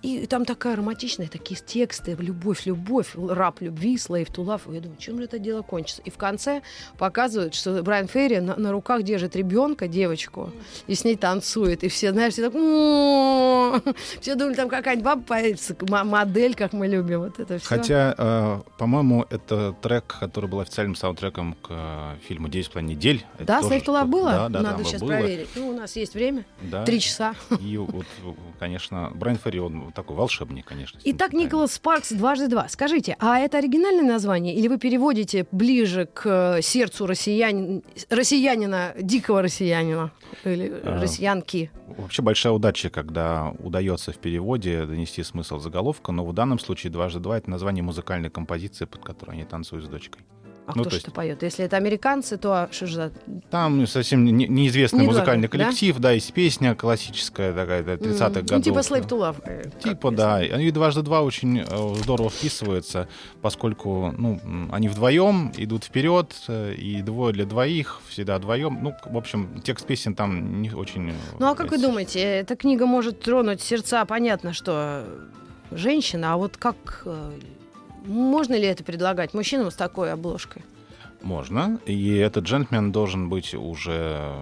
И 0.01 0.25
там 0.25 0.45
такая 0.45 0.75
романтичная, 0.75 1.27
такие 1.27 1.59
тексты, 1.59 2.15
любовь, 2.19 2.65
любовь, 2.65 3.15
раб 3.15 3.61
любви, 3.61 3.95
slave 3.95 4.31
to 4.31 4.43
love. 4.43 4.61
Я 4.73 4.81
думаю, 4.81 4.97
чем 4.97 5.17
же 5.17 5.23
это 5.25 5.39
дело 5.39 5.61
кончится? 5.61 6.01
И 6.03 6.09
в 6.09 6.17
конце 6.17 6.61
показывают, 6.97 7.55
что 7.55 7.81
Брайан 7.83 8.07
Ферри 8.07 8.39
на, 8.39 8.55
на 8.55 8.71
руках 8.71 9.03
держит 9.03 9.35
ребенка, 9.35 9.87
девочку, 9.87 10.51
и 10.87 10.95
с 10.95 11.03
ней 11.03 11.15
танцует. 11.15 11.83
И 11.83 11.87
все, 11.87 12.11
знаешь, 12.11 12.33
все 12.33 12.49
так... 12.49 12.55
«М-м-м». 12.55 13.95
Все 14.21 14.35
думали, 14.35 14.55
там 14.55 14.69
какая-нибудь 14.69 15.05
баба 15.05 15.21
появится, 15.21 15.75
модель, 16.03 16.55
как 16.55 16.73
мы 16.73 16.87
любим. 16.87 17.19
Вот 17.19 17.39
это 17.39 17.57
все. 17.57 17.67
Хотя, 17.67 18.15
э, 18.17 18.61
по-моему, 18.77 19.25
это 19.29 19.75
трек, 19.81 20.05
который 20.19 20.49
был 20.49 20.59
официальным 20.59 20.95
саундтреком 20.95 21.53
к 21.61 21.67
э, 21.69 22.15
фильму 22.27 22.49
«Девять 22.49 22.71
с 22.71 22.81
недель». 22.81 23.25
Да, 23.39 23.61
slave 23.61 23.83
to 23.83 23.93
love 23.93 24.05
было? 24.05 24.31
Да, 24.31 24.49
да, 24.49 24.61
Надо 24.61 24.83
сейчас 24.83 25.01
было. 25.01 25.09
проверить. 25.09 25.49
Ну, 25.55 25.69
у 25.69 25.73
нас 25.73 25.95
есть 25.95 26.13
время. 26.13 26.45
Да. 26.61 26.83
Три 26.85 26.99
часа. 26.99 27.35
И 27.59 27.77
вот, 27.77 28.05
конечно, 28.63 29.11
Брайан 29.13 29.37
Ферри, 29.37 29.59
он 29.59 29.91
такой 29.91 30.15
волшебник, 30.15 30.65
конечно. 30.65 30.97
Итак. 31.03 31.33
Николас 31.33 31.73
Спаркс 31.73 32.13
дважды 32.13 32.47
два. 32.47 32.69
Скажите, 32.69 33.17
а 33.19 33.37
это 33.39 33.57
оригинальное 33.57 34.05
название 34.05 34.55
или 34.55 34.69
вы 34.69 34.77
переводите 34.77 35.45
ближе 35.51 36.05
к 36.05 36.57
э, 36.57 36.61
сердцу 36.61 37.05
россиянин, 37.05 37.83
россиянина, 38.09 38.93
дикого 38.97 39.41
россиянина 39.41 40.11
или 40.45 40.71
А, 40.85 41.01
россиянки? 41.01 41.71
Вообще 41.97 42.21
большая 42.21 42.53
удача, 42.53 42.89
когда 42.89 43.53
удается 43.59 44.13
в 44.13 44.17
переводе 44.17 44.85
донести 44.85 45.23
смысл 45.23 45.59
заголовка, 45.59 46.13
но 46.13 46.25
в 46.25 46.31
данном 46.33 46.57
случае 46.57 46.91
«Дважды 46.91 47.19
два»— 47.19 47.37
это 47.39 47.49
название 47.49 47.83
музыкальной 47.83 48.29
композиции, 48.29 48.85
под 48.85 49.03
которой 49.03 49.31
они 49.31 49.43
танцуют 49.43 49.83
с 49.83 49.89
дочкой. 49.89 50.21
А 50.65 50.71
ну, 50.75 50.81
кто 50.81 50.83
то 50.85 50.89
же 50.91 50.97
это 50.97 51.07
есть- 51.07 51.15
поет? 51.15 51.43
Если 51.43 51.65
это 51.65 51.75
американцы, 51.75 52.37
то 52.37 52.69
что 52.71 52.87
же 52.87 52.95
за... 52.95 53.11
Там 53.51 53.85
совсем 53.85 54.23
не- 54.23 54.47
неизвестный 54.47 55.01
Не 55.01 55.07
музыкальный 55.07 55.47
да? 55.47 55.51
коллектив, 55.51 55.97
да? 55.99 56.11
есть 56.11 56.31
песня 56.31 56.73
классическая 56.73 57.51
такая, 57.53 57.83
да, 57.83 57.95
30-х 57.95 58.25
М, 58.27 58.33
годов. 58.33 58.51
Ну, 58.51 58.61
типа 58.61 58.77
Slave 58.79 59.07
to 59.07 59.19
Love. 59.19 59.43
э, 59.45 59.63
Типа, 59.83 60.11
да. 60.11 60.41
И 60.41 60.71
дважды 60.71 61.01
два 61.01 61.21
очень 61.21 61.59
э, 61.59 61.95
здорово 62.01 62.29
вписываются, 62.29 63.09
поскольку 63.41 64.13
ну, 64.17 64.39
они 64.71 64.87
вдвоем 64.87 65.51
идут 65.57 65.83
вперед, 65.83 66.33
э, 66.47 66.73
и 66.75 67.01
двое 67.01 67.33
для 67.33 67.45
двоих, 67.45 67.99
всегда 68.07 68.37
вдвоем. 68.37 68.79
Ну, 68.81 68.95
в 69.05 69.17
общем, 69.17 69.61
текст 69.65 69.85
песен 69.85 70.15
там 70.15 70.61
не 70.61 70.71
очень. 70.71 71.13
Ну 71.39 71.45
а 71.47 71.55
как 71.55 71.71
вы 71.71 71.75
есть. 71.75 71.85
думаете, 71.85 72.19
эта 72.21 72.55
книга 72.55 72.85
может 72.85 73.19
тронуть 73.19 73.61
сердца? 73.61 74.05
Понятно, 74.05 74.53
что 74.53 75.03
женщина, 75.71 76.33
а 76.33 76.37
вот 76.37 76.55
как... 76.55 77.05
Можно 78.03 78.55
ли 78.55 78.65
это 78.67 78.83
предлагать 78.83 79.33
мужчинам 79.33 79.71
с 79.71 79.75
такой 79.75 80.11
обложкой? 80.11 80.63
Можно. 81.21 81.79
И 81.85 82.15
этот 82.17 82.43
джентльмен 82.43 82.91
должен 82.91 83.29
быть 83.29 83.53
уже 83.53 84.35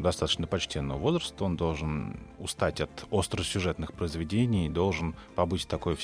достаточно 0.00 0.46
почтенного 0.46 0.98
возраста, 0.98 1.44
он 1.44 1.56
должен 1.56 2.20
устать 2.38 2.80
от 2.80 3.04
остросюжетных 3.10 3.92
произведений, 3.92 4.70
должен 4.70 5.14
побыть 5.34 5.68
такой, 5.68 5.96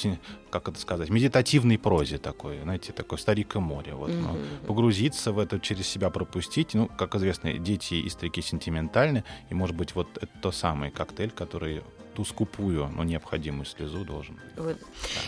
как 0.50 0.68
это 0.68 0.78
сказать, 0.78 1.08
медитативной 1.08 1.78
прозе 1.78 2.18
такой, 2.18 2.60
знаете, 2.62 2.92
такой 2.92 3.18
старик 3.18 3.56
и 3.56 3.58
море. 3.58 3.94
Вот, 3.94 4.10
ну, 4.10 4.34
Мгм. 4.34 4.66
погрузиться 4.66 5.32
в 5.32 5.38
это, 5.38 5.58
через 5.58 5.88
себя 5.88 6.10
пропустить. 6.10 6.74
Ну, 6.74 6.88
как 6.88 7.14
известно, 7.14 7.54
дети 7.54 7.94
и 7.94 8.08
старики 8.10 8.42
сентиментальны, 8.42 9.24
и, 9.48 9.54
может 9.54 9.74
быть, 9.74 9.94
вот 9.94 10.08
это 10.20 10.32
то 10.42 10.52
самый 10.52 10.90
коктейль, 10.90 11.30
который 11.30 11.82
ту 12.18 12.24
скупую, 12.24 12.90
но 12.96 13.04
необходимую 13.04 13.64
слезу 13.64 14.04
должен. 14.04 14.36
Вот. 14.56 14.76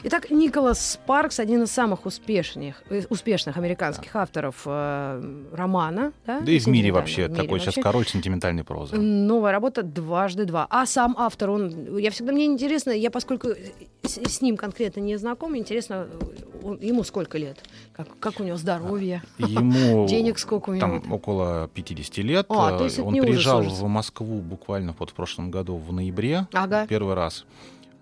Итак, 0.02 0.28
Николас 0.30 0.94
Спаркс 0.94 1.38
один 1.38 1.62
из 1.62 1.70
самых 1.70 2.04
успешных, 2.04 2.82
э, 2.90 3.02
успешных 3.10 3.56
американских 3.56 4.16
авторов 4.16 4.62
э, 4.66 5.44
романа. 5.52 6.12
Да, 6.26 6.40
Да 6.40 6.50
и 6.50 6.58
в 6.58 6.66
мире 6.66 6.90
вообще, 6.90 7.26
в 7.26 7.30
мире 7.30 7.42
такой 7.42 7.60
сейчас 7.60 7.76
вообще. 7.76 7.82
король 7.82 8.06
сентиментальной 8.08 8.64
прозы. 8.64 8.96
Новая 8.96 9.52
работа 9.52 9.84
дважды 9.84 10.46
два. 10.46 10.66
А 10.68 10.84
сам 10.84 11.14
автор, 11.16 11.50
он, 11.50 11.96
я 11.96 12.10
всегда 12.10 12.32
мне 12.32 12.46
интересно, 12.46 12.90
я 12.90 13.12
поскольку 13.12 13.50
с, 14.10 14.30
с 14.30 14.40
ним 14.42 14.56
конкретно 14.56 15.00
не 15.00 15.16
знакома, 15.16 15.56
интересно, 15.58 16.08
он- 16.62 16.78
ему 16.80 17.04
сколько 17.04 17.38
лет, 17.38 17.58
как, 17.92 18.08
как 18.18 18.40
у 18.40 18.44
него 18.44 18.56
здоровье, 18.56 19.22
Ему 19.38 20.06
денег 20.08 20.38
сколько 20.38 20.70
у 20.70 20.74
него. 20.74 20.80
там 21.00 21.12
около 21.12 21.68
50 21.74 22.18
лет. 22.18 22.46
А, 22.48 22.72
Он 23.02 23.14
приезжал 23.14 23.62
в 23.62 23.82
Москву 23.88 24.40
буквально 24.40 24.94
вот 24.98 25.10
в 25.10 25.14
прошлом 25.14 25.50
году 25.50 25.76
в 25.76 25.92
ноябре. 25.92 26.46
Ага. 26.52 26.86
Первый 26.86 27.14
раз. 27.14 27.44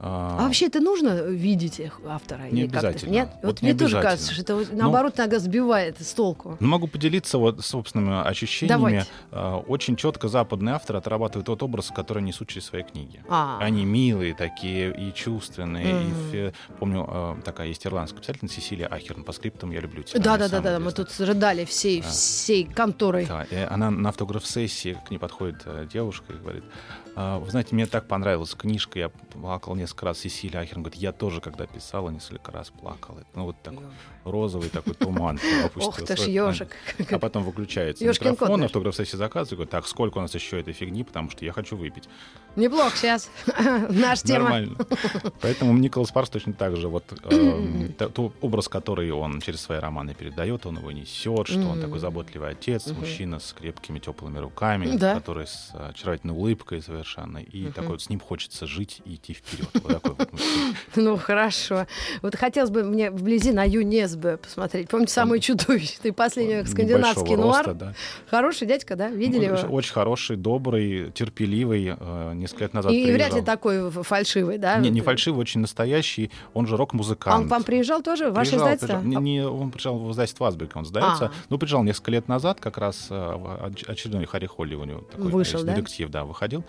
А 0.01 0.45
вообще 0.45 0.67
это 0.67 0.81
нужно 0.81 1.23
видеть 1.23 1.81
автора? 2.07 2.43
Не 2.51 2.63
обязательно. 2.63 3.11
Нет? 3.11 3.29
Вот 3.43 3.45
Вот, 3.59 3.63
не 3.63 3.71
мне 3.73 3.79
тоже 3.79 4.01
кажется, 4.01 4.33
что 4.33 4.43
это 4.43 4.55
вот 4.55 4.73
наоборот 4.73 5.15
иногда 5.19 5.39
сбивает 5.41 6.01
с 6.01 6.13
толку. 6.15 6.57
Ну, 6.61 6.69
могу 6.69 6.87
поделиться 6.87 7.37
вот 7.39 7.65
собственными 7.65 8.23
ощущениями. 8.29 8.79
Давайте. 8.79 9.07
Э, 9.33 9.55
Очень 9.67 9.97
четко 9.97 10.29
западный 10.29 10.73
автор 10.73 10.97
отрабатывает 10.97 11.47
тот 11.47 11.63
образ, 11.65 11.91
который 11.95 12.23
несут 12.23 12.49
через 12.49 12.67
свои 12.67 12.85
книги. 12.85 13.21
А, 13.29 13.59
Они 13.61 13.85
милые 13.85 14.35
такие 14.35 14.95
и 14.95 15.13
чувственные. 15.13 15.95
Мгм. 15.95 16.15
И 16.33 16.53
помню, 16.79 17.05
э, 17.09 17.37
такая 17.45 17.67
есть 17.69 17.85
ирландская 17.85 18.21
писательница 18.21 18.61
Сесилия 18.61 18.87
Ахерн 18.87 19.25
по 19.25 19.33
скриптам 19.33 19.73
«Я 19.73 19.81
люблю 19.81 20.05
тебя». 20.05 20.21
да, 20.21 20.35
она 20.35 20.39
да, 20.39 20.49
да, 20.49 20.57
самая 20.59 20.79
да, 20.79 20.85
мы 20.85 20.93
тут 20.93 21.09
рыдали 21.19 21.65
всей, 21.65 22.03
Да. 22.03 22.09
всей 22.09 22.65
конторой. 22.65 23.27
Да, 23.27 23.43
и 23.45 23.57
она 23.57 23.91
на 23.91 24.11
автограф-сессии 24.11 24.97
к 25.07 25.11
ней 25.11 25.19
подходит 25.19 25.63
э, 25.65 25.87
девушка 25.93 26.33
и 26.33 26.37
говорит, 26.37 26.63
«А, 27.17 27.41
вы 27.41 27.51
знаете, 27.51 27.75
мне 27.75 27.87
так 27.87 28.07
понравилась 28.07 28.55
книжка, 28.55 28.99
я 29.01 29.09
плакал 29.09 29.75
несколько 29.75 29.88
раз. 30.03 30.19
Сесилия 30.19 30.61
Ахерн 30.61 30.83
говорит, 30.83 31.01
я 31.01 31.13
тоже, 31.13 31.41
когда 31.41 31.67
писала, 31.67 32.11
несколько 32.11 32.53
раз 32.53 32.71
плакал. 32.71 33.19
Это, 33.19 33.27
Ну, 33.35 33.45
вот 33.45 33.63
такой 33.63 33.85
розовый 34.25 34.69
такой 34.69 34.95
туман 34.95 35.39
Ох 35.77 36.03
ты 36.03 36.17
ж 36.17 36.21
ежик. 36.29 36.69
А 37.11 37.19
потом 37.19 37.45
выключается 37.45 38.05
микрофон, 38.05 38.61
наш. 38.61 38.67
автограф-сессии 38.67 39.17
заказывает, 39.17 39.57
говорит, 39.57 39.71
так, 39.71 39.87
сколько 39.87 40.19
у 40.19 40.21
нас 40.21 40.35
еще 40.35 40.61
этой 40.61 40.73
фигни, 40.75 41.05
потому 41.05 41.31
что 41.31 41.45
я 41.45 41.53
хочу 41.53 41.77
выпить. 41.77 42.09
Неплохо 42.57 42.97
сейчас. 42.97 43.31
Наша 43.89 44.23
тема. 44.27 44.45
Нормально. 44.45 44.77
Поэтому 45.41 45.77
Николас 45.79 46.11
Парс 46.11 46.29
точно 46.31 46.53
так 46.53 46.77
же. 46.77 46.89
Вот 46.89 47.05
э, 47.25 47.89
т- 47.97 48.09
тот 48.09 48.35
образ, 48.41 48.69
который 48.69 49.11
он 49.13 49.41
через 49.41 49.61
свои 49.61 49.79
романы 49.79 50.15
передает, 50.15 50.67
он 50.67 50.79
его 50.79 50.91
несет, 50.93 51.47
что 51.49 51.61
он 51.69 51.81
такой 51.81 51.99
заботливый 51.99 52.51
отец, 52.51 52.87
мужчина 52.89 53.39
с 53.39 53.53
крепкими 53.53 53.99
теплыми 53.99 54.39
руками, 54.39 54.87
который 55.15 55.47
с 55.47 55.71
очаровательной 55.73 56.35
улыбкой 56.35 56.83
совершенно. 56.83 57.39
И 57.39 57.71
такой 57.71 57.91
вот 57.93 58.03
с 58.03 58.09
ним 58.11 58.21
хочется 58.21 58.67
жить 58.67 59.01
и 59.05 59.15
идти 59.15 59.35
вперед. 59.35 59.69
Мужчина. 59.83 60.01
Ну, 60.97 61.17
хорошо. 61.17 61.87
Вот 62.23 62.35
хотелось 62.35 62.71
бы 62.71 62.83
мне 62.83 63.11
вблизи 63.11 63.53
на 63.53 63.65
ЮНЕСБ 63.65 64.41
посмотреть. 64.43 64.89
Помните, 64.89 65.13
самый 65.13 65.39
чудовищный 65.41 66.13
последний 66.13 66.65
скандинавский 66.67 67.37
нуар? 67.37 67.77
Хороший 68.29 68.67
дядька, 68.67 68.97
да? 68.97 69.09
Видели 69.09 69.47
Ну, 69.47 69.57
его? 69.59 69.75
Очень 69.75 69.93
хороший, 69.93 70.37
добрый, 70.37 71.11
терпеливый. 71.13 71.95
э, 71.99 72.33
Несколько 72.35 72.65
лет 72.65 72.75
назад 72.75 72.93
И, 72.93 73.13
вряд 73.13 73.35
ли 73.35 73.43
такой 73.43 73.91
фальшивый, 73.91 74.59
да? 74.59 74.79
Не, 74.79 74.91
не 74.91 75.01
фальшивый, 75.01 75.41
очень 75.41 75.61
настоящий. 75.61 76.31
Он 76.55 76.67
же 76.67 76.75
А 76.75 76.79
рок-музыкант. 76.79 77.43
он 77.43 77.49
к 77.49 77.51
вам 77.51 77.63
приезжал 77.63 78.03
тоже? 78.03 78.31
Ваше 78.31 78.57
издательство? 78.57 79.01
Не, 79.01 79.47
он 79.47 79.71
приезжал 79.71 79.99
в 79.99 80.11
издательство 80.13 80.49
Асберг, 80.49 80.75
он 80.77 80.85
сдается. 80.85 81.27
А. 81.27 81.33
Ну, 81.49 81.59
приезжал 81.59 81.83
несколько 81.85 82.11
лет 82.11 82.29
назад, 82.29 82.59
как 82.61 82.79
раз 82.79 83.07
э, 83.11 83.71
очередной 83.87 84.27
Харри 84.27 84.47
Холли 84.47 84.75
у 84.75 84.85
него 84.85 85.01
такой 85.03 85.31
Вышел, 85.31 85.61
есть 85.61 85.67
да? 85.67 85.75
детектив, 85.75 86.09
да, 86.11 86.25
выходил. 86.25 86.65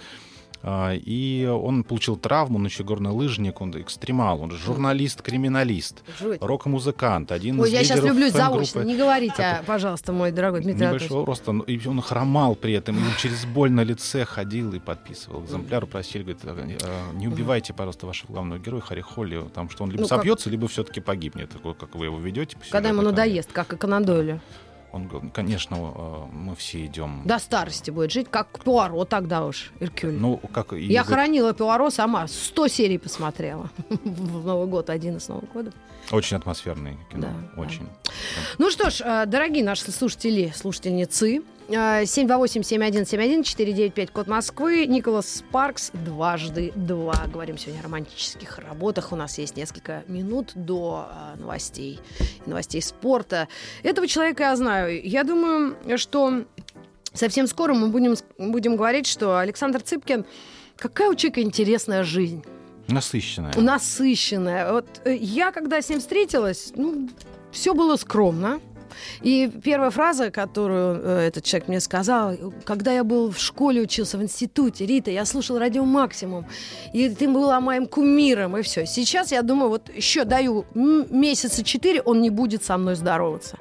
А, 0.62 0.94
И 0.94 1.46
он 1.46 1.84
получил 1.84 2.18
травму, 2.18 2.58
он 2.58 2.66
еще 2.66 2.84
горный 2.84 3.12
лыжник, 3.12 3.62
он 3.62 3.72
экстремал, 3.82 4.42
он 4.42 4.52
же 4.52 4.58
журналист-криминалист, 4.58 6.04
Жуть. 6.20 6.42
рок-музыкант, 6.42 7.32
один 7.32 7.60
Ой, 7.60 7.70
из 7.70 7.74
я 7.74 7.84
сейчас 7.84 8.04
люблю 8.04 8.30
заочно. 8.30 8.82
Не 8.82 8.98
говорите, 8.98 9.42
а, 9.42 9.64
пожалуйста, 9.66 10.12
мой 10.12 10.32
дорогой 10.32 10.62
Дмитрий 10.62 10.86
небольшого 10.88 11.26
роста, 11.26 11.52
ну, 11.54 11.64
и 11.64 11.88
он 11.88 12.02
хромал 12.02 12.56
при 12.56 12.74
этом, 12.74 12.98
и 12.98 13.00
он 13.00 13.16
через 13.18 13.46
боль 13.46 13.72
на 13.72 13.82
лице 13.84 14.26
ходил 14.26 14.74
и 14.74 14.80
подписывал 14.80 15.44
экземпляр, 15.44 15.86
просили, 15.86 16.24
говорит, 16.24 16.40
«А, 16.84 17.14
не 17.14 17.28
убивайте, 17.28 17.74
пожалуйста, 17.74 18.06
вашего 18.08 18.32
главного 18.34 18.60
героя 18.60 18.82
Харри 18.82 19.02
Холли, 19.02 19.42
потому 19.42 19.70
что 19.70 19.84
он 19.84 19.92
либо 19.92 20.02
Ну, 20.04 20.08
как- 20.10 20.20
собьется, 20.20 20.50
либо 20.50 20.68
все-таки 20.68 21.00
погибнет, 21.00 21.50
такой, 21.50 21.74
как 21.74 21.96
вы 21.96 22.06
его 22.06 22.20
ведете. 22.20 22.58
Когда 22.70 22.90
ему 22.90 23.02
надоест, 23.02 23.52
как 23.52 23.74
и 23.74 23.78
Конан 23.78 24.04
Дойлю. 24.04 24.42
Он 24.92 25.08
говорит, 25.08 25.32
конечно, 25.34 26.28
мы 26.32 26.56
все 26.56 26.86
идем. 26.86 27.22
До 27.26 27.38
старости 27.40 27.92
будет 27.92 28.12
жить, 28.12 28.28
как 28.30 28.48
Пуаро 28.60 29.06
тогда 29.06 29.46
уж, 29.46 29.72
Иркюль. 29.80 30.14
Ну, 30.14 30.38
как 30.52 30.74
и 30.74 30.82
Я 30.82 31.04
говорит, 31.04 31.08
хоронила 31.08 31.54
Пуаро 31.54 31.90
сама, 31.92 32.28
100 32.28 32.68
серий 32.70 32.98
посмотрела 32.98 33.70
в 33.90 34.46
Новый 34.46 34.68
год, 34.68 34.90
один 34.90 35.18
из 35.18 35.28
Нового 35.28 35.46
года. 35.54 35.72
очень 36.12 36.38
атмосферное 36.38 36.98
кино, 37.12 37.22
Да, 37.28 37.34
да. 37.56 37.62
очень. 37.62 37.88
Ну 38.58 38.72
что 38.72 38.90
ж, 38.90 39.02
э, 39.02 39.26
дорогие 39.28 39.64
наши 39.64 39.92
слушатели, 39.92 40.52
слушательницы, 40.56 41.44
э, 41.70 42.04
728-7171-495, 42.04 44.12
код 44.12 44.28
Москвы, 44.28 44.86
Николас 44.88 45.30
Спаркс, 45.38 45.92
дважды 45.94 46.72
два. 46.76 47.26
Говорим 47.32 47.58
сегодня 47.58 47.80
о 47.80 47.84
романтических 47.84 48.60
работах. 48.60 49.12
У 49.12 49.16
нас 49.16 49.38
есть 49.38 49.56
несколько 49.56 50.04
минут 50.08 50.52
до 50.56 51.08
э, 51.36 51.40
новостей, 51.40 52.00
новостей 52.46 52.82
спорта. 52.82 53.48
Этого 53.84 54.08
человека 54.08 54.44
я 54.44 54.56
знаю. 54.56 55.02
Я 55.08 55.24
думаю, 55.24 55.76
что 55.98 56.44
совсем 57.14 57.48
скоро 57.48 57.74
мы 57.74 57.88
будем, 57.88 58.16
будем 58.38 58.76
говорить, 58.76 59.08
что 59.08 59.38
Александр 59.38 59.82
Цыпкин, 59.82 60.26
какая 60.78 61.10
у 61.10 61.16
человека 61.16 61.42
интересная 61.42 62.04
жизнь 62.04 62.44
Насыщенное. 62.88 63.54
насыщенная. 63.56 64.74
Вот 64.74 64.88
э, 65.06 65.16
я, 65.16 65.52
когда 65.52 65.82
с 65.82 65.90
ним 65.90 66.00
встретилась, 66.00 66.74
ну, 66.76 67.10
все 67.52 67.74
было 67.74 67.96
скромно. 67.96 68.60
И 69.22 69.50
первая 69.64 69.90
фраза, 69.90 70.32
которую 70.32 71.02
э, 71.02 71.28
этот 71.28 71.44
человек 71.44 71.68
мне 71.68 71.80
сказал, 71.80 72.36
когда 72.66 72.92
я 72.92 73.04
был 73.04 73.32
в 73.32 73.40
школе, 73.40 73.82
учился 73.82 74.18
в 74.18 74.24
институте, 74.24 74.86
Рита, 74.86 75.12
я 75.12 75.26
слушал 75.26 75.58
радио 75.58 75.86
Максимум, 75.86 76.46
и 76.94 77.10
ты 77.10 77.28
была 77.28 77.60
моим 77.60 77.86
кумиром, 77.86 78.58
и 78.58 78.62
все. 78.62 78.86
Сейчас 78.86 79.32
я 79.32 79.42
думаю, 79.42 79.70
вот 79.70 79.90
еще 79.94 80.24
даю 80.26 80.66
месяца 80.74 81.64
четыре, 81.64 82.02
он 82.02 82.22
не 82.22 82.30
будет 82.30 82.64
со 82.64 82.78
мной 82.78 82.96
здороваться. 82.96 83.58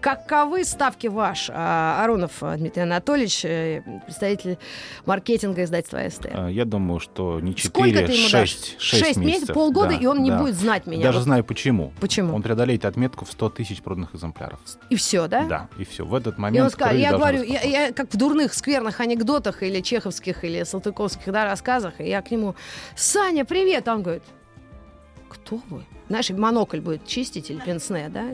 Каковы 0.00 0.64
ставки 0.64 1.06
ваш, 1.06 1.50
а, 1.52 2.02
Аронов 2.02 2.32
Дмитрий 2.40 2.82
Анатольевич, 2.82 3.44
э, 3.44 3.82
представитель 4.04 4.58
маркетинга 5.06 5.64
издательства 5.64 6.00
АСТ? 6.00 6.26
А, 6.32 6.48
Я 6.48 6.64
думаю, 6.64 7.00
что 7.00 7.40
не 7.40 7.54
4, 7.54 7.68
Сколько 7.68 8.06
ты 8.06 8.12
ему 8.12 8.28
6, 8.28 8.32
дашь? 8.32 8.82
6, 8.82 9.04
Шесть 9.04 9.16
месяцев, 9.18 9.54
полгода, 9.54 9.90
Да, 9.90 9.94
и 9.96 10.06
он 10.06 10.22
не 10.22 10.30
да. 10.30 10.38
будет 10.38 10.54
знать 10.54 10.86
меня. 10.86 11.02
Даже 11.02 11.18
Вот 11.18 11.24
знаю 11.24 11.44
почему. 11.44 11.92
Почему? 12.00 12.34
Он 12.34 12.42
преодолеет 12.42 12.84
отметку 12.84 13.24
в 13.24 13.32
100 13.32 13.50
тысяч 13.50 13.82
проданных 13.82 14.14
экземпляров. 14.14 14.60
И 14.88 14.96
все, 14.96 15.28
да? 15.28 15.44
Да, 15.44 15.68
и 15.78 15.84
все. 15.84 16.04
В 16.04 16.14
этот 16.14 16.38
И 16.38 16.40
момент... 16.40 16.64
он 16.64 16.70
сказал, 16.70 16.94
я 16.94 17.12
говорю, 17.12 17.42
я, 17.42 17.62
я 17.62 17.92
как 17.92 18.12
в 18.12 18.16
дурных 18.16 18.54
скверных 18.54 19.00
анекдотах 19.00 19.62
или 19.62 19.80
чеховских, 19.80 20.44
или 20.44 20.64
салтыковских 20.64 21.32
да, 21.32 21.44
рассказах, 21.44 22.00
и 22.00 22.08
я 22.08 22.22
к 22.22 22.30
нему, 22.30 22.56
Саня, 22.96 23.44
привет! 23.44 23.86
А 23.86 23.94
он 23.94 24.02
говорит, 24.02 24.24
кто 25.28 25.60
вы? 25.70 25.84
Знаешь, 26.08 26.30
монокль 26.30 26.80
будет 26.80 27.06
чистить 27.06 27.50
или 27.50 27.60
пенсне, 27.60 28.08
да? 28.08 28.26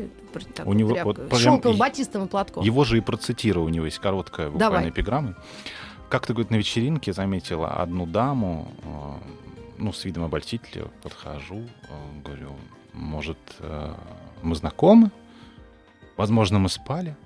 У 0.64 0.72
него 0.72 0.96
вот 1.04 1.28
прям 1.28 1.38
Шелковым 1.38 1.76
батистовым 1.76 2.26
платком. 2.26 2.64
Его 2.64 2.84
же 2.84 2.96
и 2.96 3.00
процитирую, 3.02 3.66
у 3.66 3.68
него 3.68 3.84
есть 3.84 3.98
короткая 3.98 4.48
буквально 4.48 4.76
Давай. 4.78 4.90
эпиграмма. 4.90 5.34
Как-то, 6.08 6.32
говорит, 6.32 6.50
на 6.50 6.56
вечеринке 6.56 7.12
заметила 7.12 7.68
одну 7.68 8.06
даму, 8.06 8.72
э, 8.82 9.28
ну, 9.78 9.92
с 9.92 10.04
видом 10.04 10.24
обольстителя, 10.24 10.86
подхожу, 11.02 11.64
э, 11.88 12.22
говорю, 12.24 12.52
может, 12.94 13.38
э, 13.58 13.94
мы 14.42 14.54
знакомы? 14.54 15.10
Возможно, 16.16 16.58
мы 16.58 16.68
спали? 16.68 17.16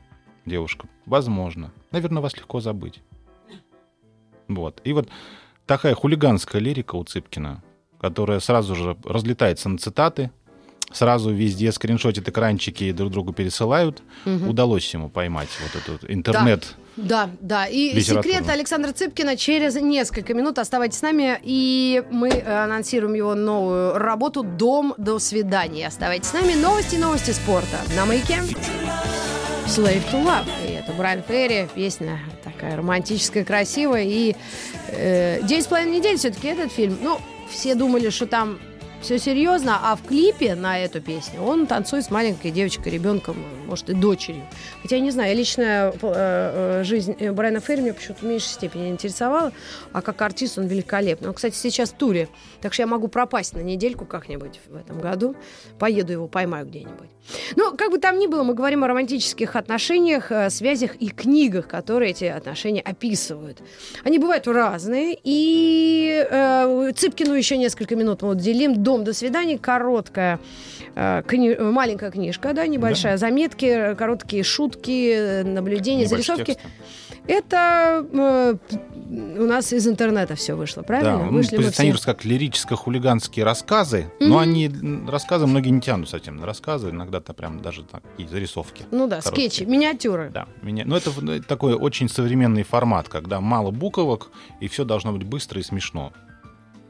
Девушка, 0.47 0.89
возможно. 1.07 1.73
Наверное, 1.91 2.23
вас 2.23 2.37
легко 2.37 2.61
забыть. 2.61 3.03
Вот. 4.49 4.81
И 4.85 4.93
вот 4.93 5.09
такая 5.67 5.95
хулиганская 5.95 6.61
лирика 6.61 6.97
у 6.97 7.05
Цыпкина, 7.05 7.63
которая 8.01 8.41
сразу 8.41 8.75
же 8.75 8.97
разлетается 9.05 9.69
на 9.69 9.79
цитаты, 9.79 10.31
сразу 10.93 11.31
везде 11.31 11.71
скриншотят 11.73 12.29
экранчики 12.29 12.85
и 12.85 12.93
друг 12.93 13.13
другу 13.13 13.33
пересылают. 13.33 14.03
Мгм. 14.25 14.49
Удалось 14.49 14.93
ему 14.93 15.09
поймать 15.09 15.49
вот 15.63 15.83
этот 15.83 16.11
интернет. 16.11 16.75
Да, 16.97 17.31
да. 17.41 17.67
И 17.67 17.93
Литературу. 17.93 18.35
секрет 18.35 18.49
Александра 18.49 18.93
Цыпкина 18.93 19.37
через 19.37 19.77
несколько 19.77 20.35
минут. 20.35 20.59
Оставайтесь 20.59 20.99
с 20.99 21.03
нами, 21.03 21.39
и 21.43 22.03
мы 22.11 22.29
э, 22.29 22.65
анонсируем 22.65 23.15
его 23.15 23.35
новую 23.35 23.97
работу 23.97 24.43
«Дом 24.43 24.95
до 24.99 25.19
свидания». 25.19 25.87
Оставайтесь 25.87 26.29
с 26.29 26.33
нами. 26.33 26.55
Новости, 26.55 26.97
новости 26.97 27.31
спорта 27.31 27.79
на 27.97 28.05
маяке. 28.05 28.41
Slave 29.71 30.03
to 30.11 30.25
Love. 30.25 30.49
И 30.67 30.73
это 30.73 30.93
Брайан 30.93 31.23
Ферри, 31.23 31.69
песня 31.73 32.19
такая 32.43 32.77
романтическая, 32.77 33.45
красивая. 33.45 34.03
И 34.03 34.35
э, 34.89 35.43
«День 35.45 35.63
с 35.63 35.69
половиной 35.69 35.99
недели» 35.99 36.17
все-таки 36.17 36.49
этот 36.49 36.73
фильм. 36.73 36.99
Ну, 37.01 37.21
все 37.49 37.77
думали, 37.77 38.11
что 38.11 38.27
там 38.27 38.59
все 39.01 39.19
серьезно, 39.19 39.79
а 39.83 39.97
в 39.97 40.03
клипе 40.03 40.55
на 40.55 40.79
эту 40.79 41.01
песню 41.01 41.43
он 41.43 41.67
танцует 41.67 42.05
с 42.05 42.11
маленькой 42.11 42.51
девочкой, 42.51 42.93
ребенком, 42.93 43.37
может, 43.67 43.89
и 43.91 43.95
дочерью. 43.95 44.43
Хотя 44.83 44.97
я 44.97 45.03
не 45.03 45.11
знаю, 45.11 45.37
личная 45.37 45.91
э, 45.91 45.97
э, 46.03 46.85
жизнь 46.85 47.17
э, 47.19 47.33
Брайана 47.33 47.61
Ферри 47.61 47.83
меня 47.83 47.95
почему-то 47.95 48.21
в 48.21 48.29
меньшей 48.29 48.49
степени 48.49 48.89
интересовала, 48.89 49.53
а 49.93 50.03
как 50.03 50.21
артист 50.23 50.59
он 50.59 50.67
великолепный. 50.67 51.29
Он, 51.29 51.35
кстати, 51.35 51.55
сейчас 51.55 51.91
в 51.91 51.95
туре, 51.95 52.29
так 52.61 52.75
что 52.75 52.83
я 52.83 52.87
могу 52.87 53.09
пропасть 53.09 53.55
на 53.55 53.61
недельку 53.61 54.05
как-нибудь 54.05 54.61
в 54.69 54.77
этом 54.77 55.01
году. 55.01 55.35
Поеду 55.79 56.13
его, 56.13 56.29
поймаю 56.29 56.67
где-нибудь. 56.67 57.09
Ну, 57.57 57.77
как 57.77 57.91
бы 57.91 57.99
там 57.99 58.19
ни 58.19 58.27
было, 58.27 58.43
мы 58.43 58.55
говорим 58.55 58.85
о 58.85 58.89
романтических 58.89 59.57
отношениях, 59.57 60.31
э, 60.31 60.51
связях 60.51 60.97
и 60.97 61.09
книгах, 61.09 61.69
которые 61.69 62.11
эти 62.11 62.25
отношения 62.25 62.81
описывают. 62.81 63.59
Они 64.05 64.19
бывают 64.19 64.47
разные, 64.47 65.19
и 65.23 66.27
э, 66.29 66.93
Цыпкину 66.97 67.35
еще 67.35 67.57
несколько 67.57 67.97
минут 67.97 68.23
мы 68.23 68.31
уделим. 68.31 68.83
«Дом 68.91 69.05
до 69.05 69.13
свидания», 69.13 69.57
короткая, 69.57 70.41
э, 70.97 71.23
кни- 71.25 71.57
маленькая 71.61 72.11
книжка, 72.11 72.53
да, 72.53 72.67
небольшая, 72.67 73.19
заметки, 73.19 73.67
э, 73.67 73.95
короткие 73.95 74.43
шутки, 74.43 75.43
наблюдения, 75.43 76.07
зарисовки. 76.07 76.57
Это 77.29 78.05
э, 78.13 78.55
у 79.39 79.45
нас 79.45 79.73
из 79.73 79.87
интернета 79.87 80.35
все 80.35 80.55
вышло, 80.55 80.83
правильно? 80.83 81.19
Да, 81.19 81.25
Вышли 81.25 81.35
мы 81.35 81.43
все. 81.43 81.57
позиционируется 81.69 82.07
как 82.07 82.25
лирическо-хулиганские 82.25 83.45
рассказы, 83.45 84.11
но 84.19 84.39
они 84.39 84.69
рассказы 85.07 85.47
многие 85.47 85.69
не 85.69 85.81
тянут 85.81 86.09
совсем 86.09 86.37
на 86.39 86.47
рассказы, 86.47 86.91
иногда-то 86.91 87.33
прям 87.33 87.63
даже 87.63 87.85
такие 87.85 88.29
зарисовки. 88.29 88.85
Ну 88.91 89.07
да, 89.07 89.21
короткие. 89.21 89.51
скетчи, 89.51 89.69
миниатюры. 89.69 90.31
Да, 90.35 90.49
меня, 90.63 90.83
ну 90.85 90.97
это 90.97 91.13
ну, 91.21 91.31
это 91.31 91.47
такой 91.47 91.75
очень 91.75 92.09
современный 92.09 92.65
формат, 92.65 93.09
когда 93.09 93.41
мало 93.41 93.71
буквок 93.71 94.33
и 94.59 94.67
все 94.67 94.85
должно 94.85 95.13
быть 95.13 95.23
быстро 95.23 95.61
и 95.61 95.63
смешно. 95.63 96.13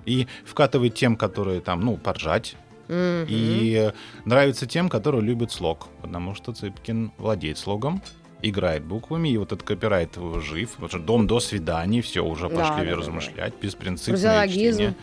И 0.07 0.27
вкатывает 0.45 0.95
тем, 0.95 1.17
которые 1.17 1.61
там, 1.61 1.81
ну, 1.81 1.97
поржать. 1.97 2.57
Мгм. 2.89 3.27
И 3.29 3.93
нравится 4.25 4.67
тем, 4.67 4.89
которые 4.89 5.23
любят 5.23 5.53
слог, 5.53 5.87
потому 6.03 6.35
что 6.35 6.53
Цыпкин 6.53 7.13
владеет 7.19 7.57
слогом, 7.59 8.03
играет 8.43 8.83
буквами, 8.85 9.29
и 9.29 9.37
вот 9.37 9.53
этот 9.53 9.63
копирайт 9.63 10.17
жив. 10.41 10.71
Дом 11.05 11.27
до 11.27 11.39
свидания, 11.41 12.03
все, 12.03 12.25
уже 12.25 12.49
Да, 12.49 12.57
пошли 12.57 12.87
да, 12.87 12.91
да, 12.93 12.97
размышлять, 12.97 13.55
беспринципное 13.61 14.15
Фразеологизм. 14.17 14.75
чтение. 14.79 14.95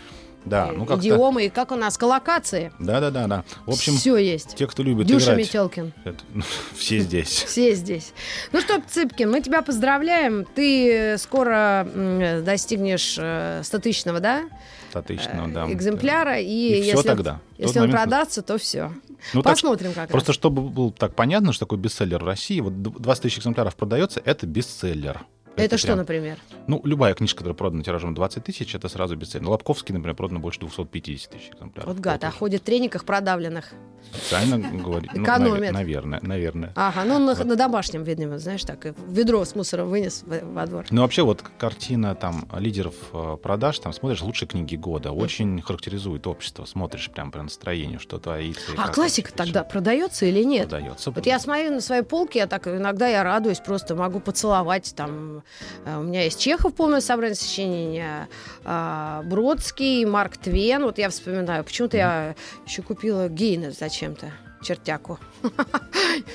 Да, 0.45 0.71
ну 0.71 0.85
как-то... 0.85 1.01
идиомы, 1.01 1.45
и 1.47 1.49
как 1.49 1.71
у 1.71 1.75
нас 1.75 1.97
коллокации. 1.97 2.71
Да-да-да, 2.79 3.27
да. 3.27 3.43
В 3.65 3.71
общем, 3.71 3.93
все 3.97 4.15
есть. 4.17 4.55
те, 4.55 4.65
кто 4.65 4.81
любит 4.81 5.05
Дюша 5.05 5.33
играть, 5.33 5.39
Метелкин. 5.39 5.93
это, 6.05 6.17
ну, 6.33 6.43
все 6.75 6.99
здесь. 6.99 7.27
Все 7.29 7.73
здесь. 7.75 8.13
Ну 8.53 8.61
что, 8.61 8.81
Цыпкин, 8.81 9.29
мы 9.29 9.41
тебя 9.41 9.61
поздравляем. 9.61 10.45
Ты 10.55 11.17
скоро 11.17 11.87
м, 11.93 12.45
достигнешь 12.45 13.17
э, 13.19 13.61
100-тысячного, 13.63 14.19
да? 14.21 14.43
Статично, 15.01 15.51
да. 15.53 15.71
экземпляра. 15.71 16.39
И, 16.39 16.45
И 16.47 16.81
всё 16.81 16.91
если, 16.97 17.07
тогда. 17.07 17.39
В 17.57 17.61
если 17.61 17.79
он 17.79 17.91
продастся, 17.91 18.41
то 18.41 18.57
все. 18.57 18.91
Ну, 19.33 19.41
так 19.41 19.53
Посмотрим, 19.53 19.93
как 19.93 20.09
Просто 20.09 20.29
раз. 20.29 20.35
чтобы 20.35 20.61
было 20.61 20.91
так 20.91 21.15
понятно, 21.15 21.51
что 21.51 21.65
такое 21.65 21.79
бестселлер 21.79 22.23
в 22.23 22.27
России, 22.27 22.59
вот 22.59 22.81
д- 22.81 22.91
20 22.99 23.23
тысяч 23.23 23.39
экземпляров 23.39 23.75
продается, 23.75 24.21
это 24.23 24.45
бестселлер. 24.45 25.21
Это, 25.65 25.77
что, 25.77 25.87
прям- 25.87 25.97
например? 25.99 26.37
Ну, 26.67 26.81
любая 26.83 27.13
книжка, 27.13 27.39
которая 27.39 27.55
продана 27.55 27.83
тиражом 27.83 28.13
20 28.13 28.43
тысяч, 28.43 28.73
это 28.75 28.87
сразу 28.89 29.15
бестселлер. 29.15 29.47
Лобковский, 29.49 29.93
например, 29.93 30.15
продано 30.15 30.39
больше 30.39 30.59
250 30.59 31.31
тысяч 31.31 31.49
экземпляров. 31.53 31.87
Вот 31.93 31.99
гад, 31.99 32.23
а 32.23 32.31
ходит 32.31 32.61
в 32.61 32.65
трениках 32.65 33.05
продавленных. 33.05 33.71
Специально 34.13 34.57
говорит. 34.57 35.11
ну, 35.13 35.23
Экономит. 35.23 35.59
наве- 35.59 35.71
Наверное, 35.71 36.19
наверное. 36.21 36.71
Ага, 36.75 37.03
ну 37.03 37.19
на, 37.19 37.55
домашнем, 37.55 38.03
видимо, 38.03 38.37
знаешь, 38.39 38.63
так, 38.63 38.85
ведро 39.07 39.43
с 39.43 39.55
мусором 39.55 39.89
вынес 39.89 40.23
во, 40.25 40.39
во 40.39 40.65
двор. 40.65 40.85
Ну, 40.91 41.01
вообще, 41.01 41.23
вот 41.23 41.43
картина 41.57 42.15
там 42.15 42.47
лидеров 42.57 42.93
э, 43.13 43.37
продаж, 43.41 43.79
там 43.79 43.91
смотришь 43.93 44.21
лучшие 44.21 44.47
книги 44.47 44.75
года, 44.75 45.11
очень 45.11 45.61
характеризует 45.61 46.25
общество, 46.27 46.65
смотришь 46.65 47.09
прям 47.09 47.31
по 47.31 47.41
настроению, 47.41 47.99
что 47.99 48.17
творится. 48.19 48.71
А 48.77 48.87
классика 48.89 49.31
тогда 49.33 49.63
продается 49.63 50.25
или 50.25 50.43
нет? 50.43 50.69
продается. 50.69 51.11
Вот 51.11 51.25
я 51.25 51.39
смотрю 51.39 51.71
на 51.71 51.81
свои 51.81 52.01
полки, 52.01 52.37
я 52.37 52.47
так 52.47 52.67
иногда 52.67 53.07
я 53.07 53.23
радуюсь, 53.23 53.59
просто 53.59 53.95
могу 53.95 54.19
поцеловать 54.19 54.93
там 54.95 55.43
у 55.85 56.03
меня 56.03 56.23
есть 56.23 56.39
Чехов 56.39 56.73
полное 56.73 57.01
собрание 57.01 57.35
сочинения, 57.35 58.27
э, 58.63 59.21
Бродский, 59.25 60.05
Марк 60.05 60.37
Твен. 60.37 60.83
Вот 60.83 60.97
я 60.97 61.09
вспоминаю, 61.09 61.63
почему-то 61.63 61.97
я 61.97 62.35
еще 62.65 62.81
купила 62.81 63.29
Гейна 63.29 63.71
зачем-то, 63.71 64.31
чертяку. 64.63 65.19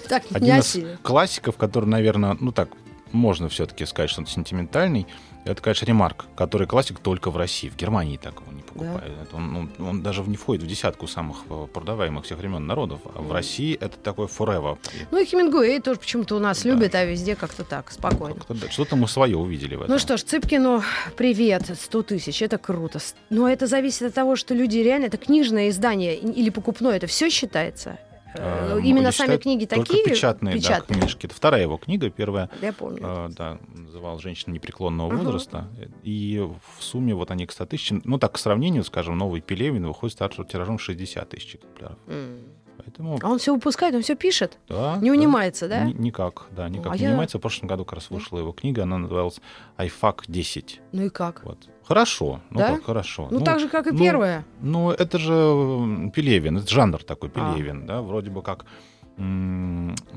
Так 0.09 0.31
не 0.31 0.37
Один 0.37 0.59
из 0.59 0.99
классиков, 1.03 1.57
который, 1.57 1.87
наверное, 1.87 2.37
ну 2.39 2.53
так, 2.53 2.69
можно 3.11 3.49
все-таки 3.49 3.85
сказать, 3.85 4.11
что 4.11 4.21
он 4.21 4.27
сентиментальный, 4.27 5.07
это, 5.45 5.61
конечно, 5.61 5.85
Ремарк, 5.87 6.27
который 6.37 6.67
классик 6.67 6.99
только 7.01 7.31
в 7.31 7.37
России. 7.37 7.69
В 7.69 7.77
Германии 7.77 8.17
такого 8.17 8.51
не 8.53 8.63
покупают. 8.63 9.13
Это 9.23 9.37
Он, 9.37 9.57
он- 9.57 9.87
он 9.89 10.03
даже 10.03 10.23
не 10.23 10.37
входит 10.37 10.63
в 10.63 10.67
десятку 10.67 11.07
самых 11.07 11.39
э, 11.51 11.67
продаваемых 11.73 12.25
всех 12.25 12.39
времен 12.39 12.67
народов. 12.67 13.01
А 13.15 13.21
в 13.21 13.33
России 13.33 13.75
это 13.75 13.97
такой 13.99 14.27
forever. 14.27 14.79
Ну 15.11 15.19
и 15.19 15.25
Хемингуэй 15.25 15.81
тоже 15.81 15.99
почему-то 15.99 16.37
у 16.37 16.39
нас 16.39 16.63
Да. 16.63 16.69
любит, 16.71 16.95
а 16.95 17.05
везде 17.05 17.35
как-то 17.37 17.65
так, 17.65 17.91
спокойно. 17.91 18.37
как-то 18.37 18.55
да, 18.55 18.71
Что-то 18.71 18.97
мы 18.97 19.09
свое 19.09 19.37
увидели 19.37 19.75
в 19.75 19.83
этом. 19.83 19.93
Ну 19.93 19.99
что 19.99 20.17
ж, 20.17 20.23
Цыпкину 20.23 20.83
привет, 21.17 21.71
100 21.81 22.03
тысяч, 22.03 22.41
это 22.43 22.59
круто. 22.59 23.01
Но 23.31 23.49
это 23.49 23.67
зависит 23.67 24.03
от 24.03 24.15
того, 24.15 24.37
что 24.37 24.55
люди 24.55 24.79
реально, 24.79 25.07
это 25.07 25.17
книжное 25.17 25.69
издание 25.71 26.17
или 26.17 26.51
покупное, 26.51 26.97
это 26.97 27.07
все 27.07 27.29
считается? 27.31 27.99
Э, 28.35 28.79
Э, 28.79 28.81
Именно 28.83 29.13
сами 29.13 29.37
книги 29.37 29.67
такие? 29.67 30.05
печатные, 30.05 30.61
да, 30.61 30.81
книжки. 30.81 31.27
Это 31.27 31.35
вторая 31.35 31.63
его 31.63 31.77
книга, 31.77 32.11
первая 32.11 32.49
Я 32.61 32.73
помню. 32.73 33.01
э, 33.03 33.29
да, 33.31 33.59
называл 33.69 34.19
«Женщина 34.19 34.53
непреклонного 34.55 35.13
Ага. 35.13 35.23
возраста». 35.23 35.69
И 36.03 36.39
в 36.79 36.83
сумме 36.83 37.15
вот 37.15 37.31
они 37.31 37.47
к 37.47 37.53
100 37.53 37.67
тысячам, 37.67 38.03
ну 38.05 38.19
так, 38.19 38.33
к 38.33 38.39
сравнению, 38.39 38.85
скажем, 38.85 39.17
новый 39.19 39.41
Пелевин 39.41 39.87
выходит 39.87 40.15
старшим 40.15 40.47
тиражом 40.47 40.79
60 40.79 41.29
тысяч 41.29 41.57
экземпляров. 41.57 41.99
М. 42.07 42.39
Поэтому, 42.79 43.19
А 43.23 43.29
он 43.29 43.39
все 43.39 43.55
выпускает, 43.55 43.95
он 43.95 44.03
все 44.03 44.15
пишет? 44.17 44.59
да. 44.69 44.97
Не 45.01 45.11
да. 45.11 45.17
унимается, 45.17 45.69
да? 45.69 45.85
Ни- 45.85 45.93
никак, 45.93 46.47
да, 46.51 46.69
никак 46.69 46.93
а 46.93 46.97
не 46.97 47.03
я- 47.03 47.09
унимается. 47.11 47.39
В 47.39 47.41
прошлом 47.41 47.69
году 47.69 47.85
как 47.85 47.95
раз 47.95 48.11
вышла 48.11 48.39
его 48.39 48.53
книга, 48.53 48.83
она 48.83 48.99
называлась 48.99 49.41
«Айфак 49.77 50.25
10». 50.29 50.81
Ну 50.93 51.03
и 51.05 51.09
как? 51.09 51.45
Вот. 51.45 51.59
Хорошо, 51.85 52.41
ну 52.51 52.59
Да? 52.61 52.75
как 52.75 52.85
хорошо. 52.85 53.29
Ну, 53.31 53.41
так 53.41 53.61
же, 53.61 53.69
как 53.69 53.87
и 53.87 53.91
ну, 53.93 53.99
первое. 53.99 54.45
Ну, 54.61 54.91
это 54.91 55.19
же 55.19 56.11
Пелевин, 56.15 56.59
это 56.59 56.69
жанр 56.69 57.03
такой 57.05 57.31
А. 57.35 57.55
Пелевин, 57.55 57.87
да, 57.87 58.03
вроде 58.03 58.31
бы 58.31 58.43
как, 58.43 58.65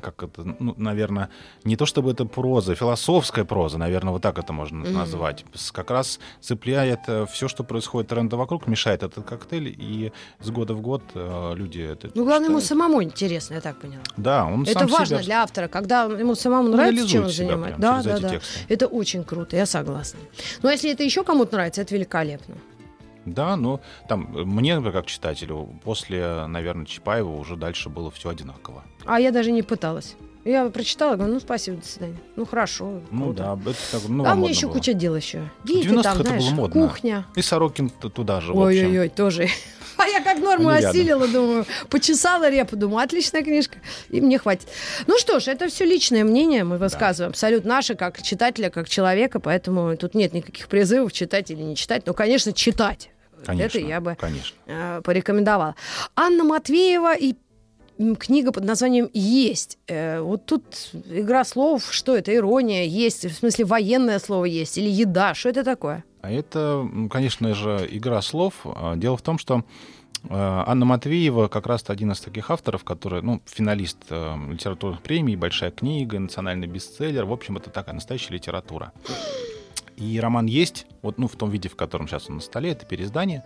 как 0.02 0.24
это, 0.24 0.44
ну, 0.60 0.74
наверное, 0.78 1.30
не 1.64 1.76
то 1.76 1.86
чтобы 1.86 2.12
это 2.12 2.26
проза, 2.26 2.76
философская 2.76 3.46
проза, 3.46 3.78
наверное, 3.78 4.12
вот 4.14 4.22
так 4.22 4.38
это 4.40 4.54
можно 4.54 4.80
Мгм. 4.86 4.94
назвать. 4.94 5.46
Как 5.72 5.92
раз 5.92 6.20
цепляет 6.42 7.00
все, 7.32 7.48
что 7.48 7.64
происходит 7.64 8.10
тренда 8.10 8.38
вокруг, 8.38 8.68
мешает 8.68 9.04
этот 9.04 9.26
коктейль, 9.26 9.76
и 9.78 10.12
с 10.42 10.50
года 10.50 10.74
в 10.74 10.82
год 10.82 11.02
э, 11.14 11.54
люди 11.56 11.82
это 11.82 12.10
Ну, 12.16 12.24
главное, 12.24 12.50
ему 12.50 12.60
читают. 12.62 12.66
самому 12.82 13.04
интересно, 13.04 13.56
я 13.56 13.62
так 13.62 13.80
поняла. 13.80 14.04
Да, 14.18 14.46
он 14.46 14.64
Это 14.64 14.80
сам 14.80 14.88
важно 14.88 15.06
себя 15.18 15.24
для 15.24 15.44
автора, 15.44 15.68
когда 15.68 16.04
ему 16.04 16.36
самому 16.36 16.70
нравится, 16.70 17.08
чем 17.08 17.24
он 17.24 17.30
занимается. 17.30 17.80
Да, 17.82 18.02
да, 18.04 18.20
да. 18.20 18.30
тексты. 18.30 18.60
Это 18.70 18.88
очень 18.88 19.24
круто, 19.24 19.56
я 19.58 19.66
согласна. 19.66 20.20
Но 20.64 20.72
если 20.72 20.92
это 20.92 21.04
еще 21.04 21.24
кому-то 21.24 21.54
нравится, 21.56 21.82
это 21.82 21.94
великолепно. 21.96 22.56
Да, 23.26 23.56
но 23.56 23.82
там 24.08 24.36
э, 24.36 24.44
мне, 24.44 24.80
как 24.92 25.06
читателю, 25.08 25.70
после, 25.84 26.46
наверное, 26.48 26.86
Чапаева 26.86 27.36
уже 27.36 27.56
дальше 27.56 27.90
было 27.90 28.12
все 28.12 28.30
одинаково. 28.30 28.84
А 29.06 29.20
я 29.20 29.32
даже 29.32 29.52
не 29.52 29.62
пыталась. 29.64 30.16
Я 30.44 30.66
прочитала, 30.70 31.16
говорю, 31.16 31.34
ну 31.34 31.40
спасибо, 31.40 31.78
до 31.78 31.88
свидания. 31.88 32.18
Ну 32.36 32.46
хорошо, 32.46 33.02
Ну 33.10 33.26
круто. 33.34 33.58
да, 33.64 33.72
это 33.72 33.80
так, 33.94 34.02
ну, 34.08 34.26
а 34.26 34.36
мне 34.36 34.50
еще 34.50 34.68
было. 34.68 34.74
куча 34.74 34.94
дел 34.94 35.16
еще. 35.16 35.50
Дети 35.64 35.88
90-х 35.88 36.04
там, 36.04 36.18
это 36.22 36.28
знаешь, 36.30 36.44
было 36.50 36.56
модно. 36.56 36.88
кухня. 36.88 37.26
И 37.36 37.42
Сорокин 37.42 37.90
туда 37.90 38.42
же, 38.42 38.54
в. 38.54 38.58
Ой-ой-ой, 38.58 39.10
тоже. 39.10 39.48
А 39.98 40.08
я 40.08 40.22
как 40.22 40.40
норму 40.40 40.68
Они 40.68 40.82
рядом. 40.82 40.90
осилила, 40.92 41.26
думаю, 41.26 41.66
почесала 41.90 42.50
репу, 42.50 42.76
думаю, 42.76 43.06
отличная 43.06 43.44
книжка, 43.44 43.78
и 44.10 44.20
мне 44.20 44.38
хватит. 44.38 44.68
Ну 45.08 45.18
что 45.18 45.40
ж, 45.40 45.48
это 45.48 45.70
все 45.70 45.86
личное 45.86 46.26
мнение, 46.26 46.66
мы 46.66 46.78
высказываем, 46.78 47.30
абсолютно 47.30 47.70
наше, 47.76 47.96
как 47.96 48.22
читателя, 48.22 48.70
как 48.70 48.90
человека, 48.90 49.40
поэтому 49.40 49.96
тут 49.96 50.14
нет 50.14 50.34
никаких 50.34 50.68
призывов 50.68 51.14
читать 51.14 51.50
или 51.50 51.62
не 51.62 51.78
читать, 51.78 52.06
но, 52.06 52.14
конечно, 52.14 52.52
читать. 52.52 53.10
Конечно, 53.46 53.78
Это 53.78 53.88
я 53.88 54.02
бы 54.02 54.16
Конечно. 54.20 54.56
э, 54.66 55.02
порекомендовала. 55.04 55.76
Анна 56.16 56.44
Матвеева 56.44 57.16
и 57.16 57.36
книга 58.20 58.52
под 58.52 58.66
названием 58.66 59.10
«Есть». 59.14 59.78
Э, 59.88 60.20
вот 60.22 60.46
тут 60.46 60.64
игра 61.10 61.44
слов, 61.46 61.88
что 61.94 62.16
это, 62.16 62.34
ирония, 62.36 62.84
есть, 62.84 63.26
в 63.26 63.34
смысле 63.34 63.66
военное 63.66 64.20
слово 64.20 64.46
есть, 64.46 64.78
или 64.78 64.90
еда, 64.90 65.34
что 65.34 65.50
это 65.50 65.64
такое? 65.64 66.04
А 66.22 66.32
это, 66.32 66.88
конечно 67.12 67.54
же, 67.54 67.88
игра 67.90 68.22
слов. 68.22 68.54
А, 68.66 68.96
Дело 68.96 69.16
в 69.16 69.22
том, 69.22 69.38
что 69.38 69.64
э, 70.24 70.28
Анна 70.32 70.84
Матвеева 70.86 71.48
как 71.48 71.68
раз 71.68 71.86
один 71.88 72.12
из 72.12 72.20
таких 72.20 72.50
авторов, 72.52 72.84
который, 72.84 73.22
ну, 73.22 73.42
финалист 73.46 74.00
э, 74.10 74.36
литературных 74.52 75.02
премий, 75.02 75.36
большая 75.36 75.72
книга, 75.72 76.20
национальный 76.20 76.68
бестселлер. 76.68 77.26
В 77.26 77.32
общем, 77.32 77.58
это 77.58 77.70
такая 77.70 77.96
настоящая 77.96 78.34
литература. 78.34 78.92
И 79.98 80.20
роман 80.20 80.46
есть, 80.46 80.86
вот, 81.02 81.18
ну, 81.18 81.28
в 81.28 81.36
том 81.36 81.50
виде, 81.50 81.70
в 81.70 81.76
котором 81.76 82.08
сейчас 82.08 82.30
он 82.30 82.36
на 82.36 82.42
столе, 82.42 82.72
это 82.72 82.86
переиздание 82.86 83.44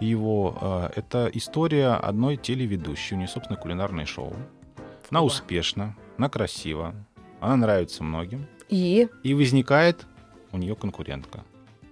его. 0.00 0.58
э, 0.60 0.90
это 0.96 1.30
история 1.32 1.90
одной 1.94 2.36
телеведущей, 2.36 3.14
у 3.14 3.18
нее, 3.18 3.28
собственно, 3.28 3.58
кулинарное 3.58 4.06
шоу. 4.06 4.34
Она 5.10 5.22
успешна, 5.22 5.94
она 6.18 6.28
красива, 6.28 6.94
она 7.40 7.56
нравится 7.56 8.02
многим. 8.02 8.46
И 8.68 9.08
И 9.22 9.34
возникает 9.34 10.06
у 10.50 10.58
нее 10.58 10.74
конкурентка. 10.74 11.44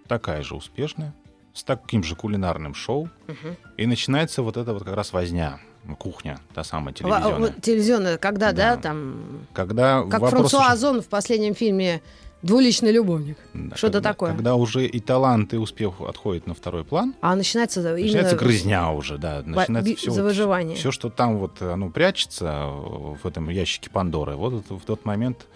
Такая 0.08 0.42
же 0.42 0.54
успешная, 0.56 1.14
с 1.52 1.62
таким 1.62 2.02
же 2.02 2.16
кулинарным 2.16 2.74
шоу. 2.74 3.08
Мгм. 3.28 3.56
И 3.76 3.86
начинается 3.86 4.42
вот 4.42 4.56
эта 4.56 4.72
вот 4.72 4.84
как 4.84 4.94
раз 4.96 5.12
возня. 5.12 5.60
Кухня, 5.98 6.38
та 6.54 6.62
самая 6.62 6.88
Во- 6.88 6.92
телевизионная. 6.92 7.52
телевизионная, 7.62 8.18
когда, 8.18 8.52
да, 8.52 8.76
Да. 8.76 8.82
там... 8.82 9.46
Когда 9.54 10.02
Как 10.02 10.20
вопрос 10.20 10.50
Франсуа 10.50 10.72
Озон 10.72 11.00
в 11.00 11.08
последнем 11.08 11.54
фильме 11.54 12.02
«Двуличный 12.42 12.92
любовник». 12.92 13.36
Да, 13.54 13.76
Что-то 13.76 14.00
такое. 14.00 14.32
Когда 14.32 14.54
уже 14.54 14.86
и 14.86 15.00
талант, 15.00 15.52
и 15.52 15.56
успех 15.56 16.00
отходят 16.00 16.46
на 16.46 16.54
второй 16.54 16.84
план, 16.84 17.14
А 17.20 17.36
начинается 17.36 17.80
начинается 17.82 17.96
именно 17.96 18.38
грызня 18.38 18.90
уже, 18.90 19.18
да. 19.18 19.42
Начинается 19.44 19.96
все, 19.96 20.10
за 20.10 20.22
выживание. 20.22 20.76
все, 20.76 20.90
что 20.90 21.10
там 21.10 21.38
вот 21.38 21.60
оно 21.60 21.90
прячется 21.90 22.66
в 22.68 23.26
этом 23.26 23.50
ящике 23.50 23.90
Пандоры, 23.90 24.36
вот 24.36 24.64
в 24.68 24.80
тот 24.80 25.04
момент 25.04 25.46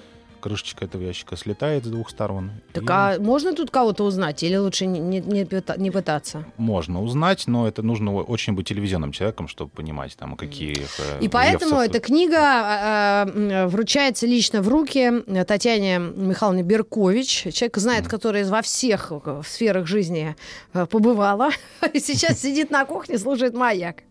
крышечка 0.44 0.84
этого 0.84 1.00
ящика 1.00 1.36
слетает 1.36 1.86
с 1.86 1.88
двух 1.88 2.10
сторон. 2.10 2.50
Так 2.74 2.82
и 2.82 2.86
а 2.90 3.16
можно 3.18 3.54
тут 3.54 3.70
кого-то 3.70 4.04
узнать 4.04 4.42
или 4.42 4.56
лучше 4.56 4.84
не, 4.84 5.00
не- 5.00 5.20
не 5.20 5.44
пыта- 5.44 5.80
не 5.80 5.90
пытаться? 5.90 6.44
Можно 6.58 7.02
узнать, 7.02 7.46
но 7.46 7.66
это 7.66 7.80
нужно 7.80 8.14
очень 8.14 8.52
быть 8.52 8.68
телевизионным 8.68 9.10
человеком, 9.10 9.48
чтобы 9.48 9.70
понимать, 9.70 10.14
там, 10.18 10.36
какие 10.36 10.76
И 11.22 11.28
поэтому 11.30 11.76
эта 11.80 11.98
книга 11.98 13.24
м, 13.34 13.68
вручается 13.68 14.26
лично 14.26 14.60
в 14.60 14.68
руки 14.68 15.22
э, 15.26 15.44
Татьяне 15.46 15.98
Михайловне 15.98 16.62
Беркович, 16.62 17.46
человек, 17.54 17.78
знает, 17.78 18.06
который 18.06 18.44
во 18.44 18.60
всех 18.60 19.12
э, 19.12 19.40
сферах 19.46 19.86
жизни 19.86 20.36
э, 20.74 20.84
побывала, 20.84 21.52
и 21.94 22.00
сейчас 22.00 22.38
сидит 22.42 22.70
на 22.70 22.84
кухне, 22.84 23.18
слушает 23.18 23.54
«Маяк». 23.54 24.02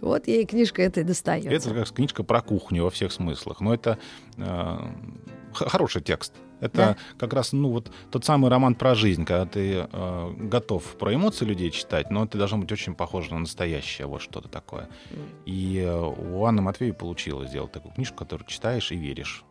Вот 0.00 0.26
ей 0.26 0.46
книжка 0.46 0.82
эта 0.82 1.00
и 1.00 1.04
достается. 1.04 1.50
Это 1.50 1.70
как 1.74 1.92
книжка 1.92 2.22
про 2.22 2.40
кухню 2.40 2.84
во 2.84 2.90
всех 2.90 3.12
смыслах. 3.12 3.60
Но 3.60 3.74
это 3.74 3.98
э, 4.36 4.78
хороший 5.52 6.02
текст. 6.02 6.32
Это 6.60 6.76
Да. 6.76 6.96
как 7.18 7.32
раз, 7.32 7.52
ну, 7.52 7.70
вот 7.70 7.90
тот 8.10 8.24
самый 8.24 8.50
роман 8.50 8.74
про 8.74 8.94
жизнь, 8.94 9.24
когда 9.24 9.46
ты 9.46 9.88
э, 9.90 10.30
готов 10.36 10.82
про 10.98 11.14
эмоции 11.14 11.46
людей 11.46 11.70
читать, 11.70 12.10
но 12.10 12.26
ты 12.26 12.36
должен 12.36 12.60
быть 12.60 12.70
очень 12.70 12.94
похож 12.94 13.30
на 13.30 13.38
настоящее, 13.38 14.06
вот 14.06 14.20
что-то 14.20 14.48
такое. 14.48 14.88
И 15.46 15.78
э, 15.84 15.90
у 15.98 16.44
Анны 16.44 16.60
Матвеевой 16.60 16.94
получилось 16.96 17.48
сделать 17.48 17.72
такую 17.72 17.94
книжку, 17.94 18.16
которую 18.18 18.46
читаешь 18.46 18.92
и 18.92 18.96
веришь. 18.96 19.44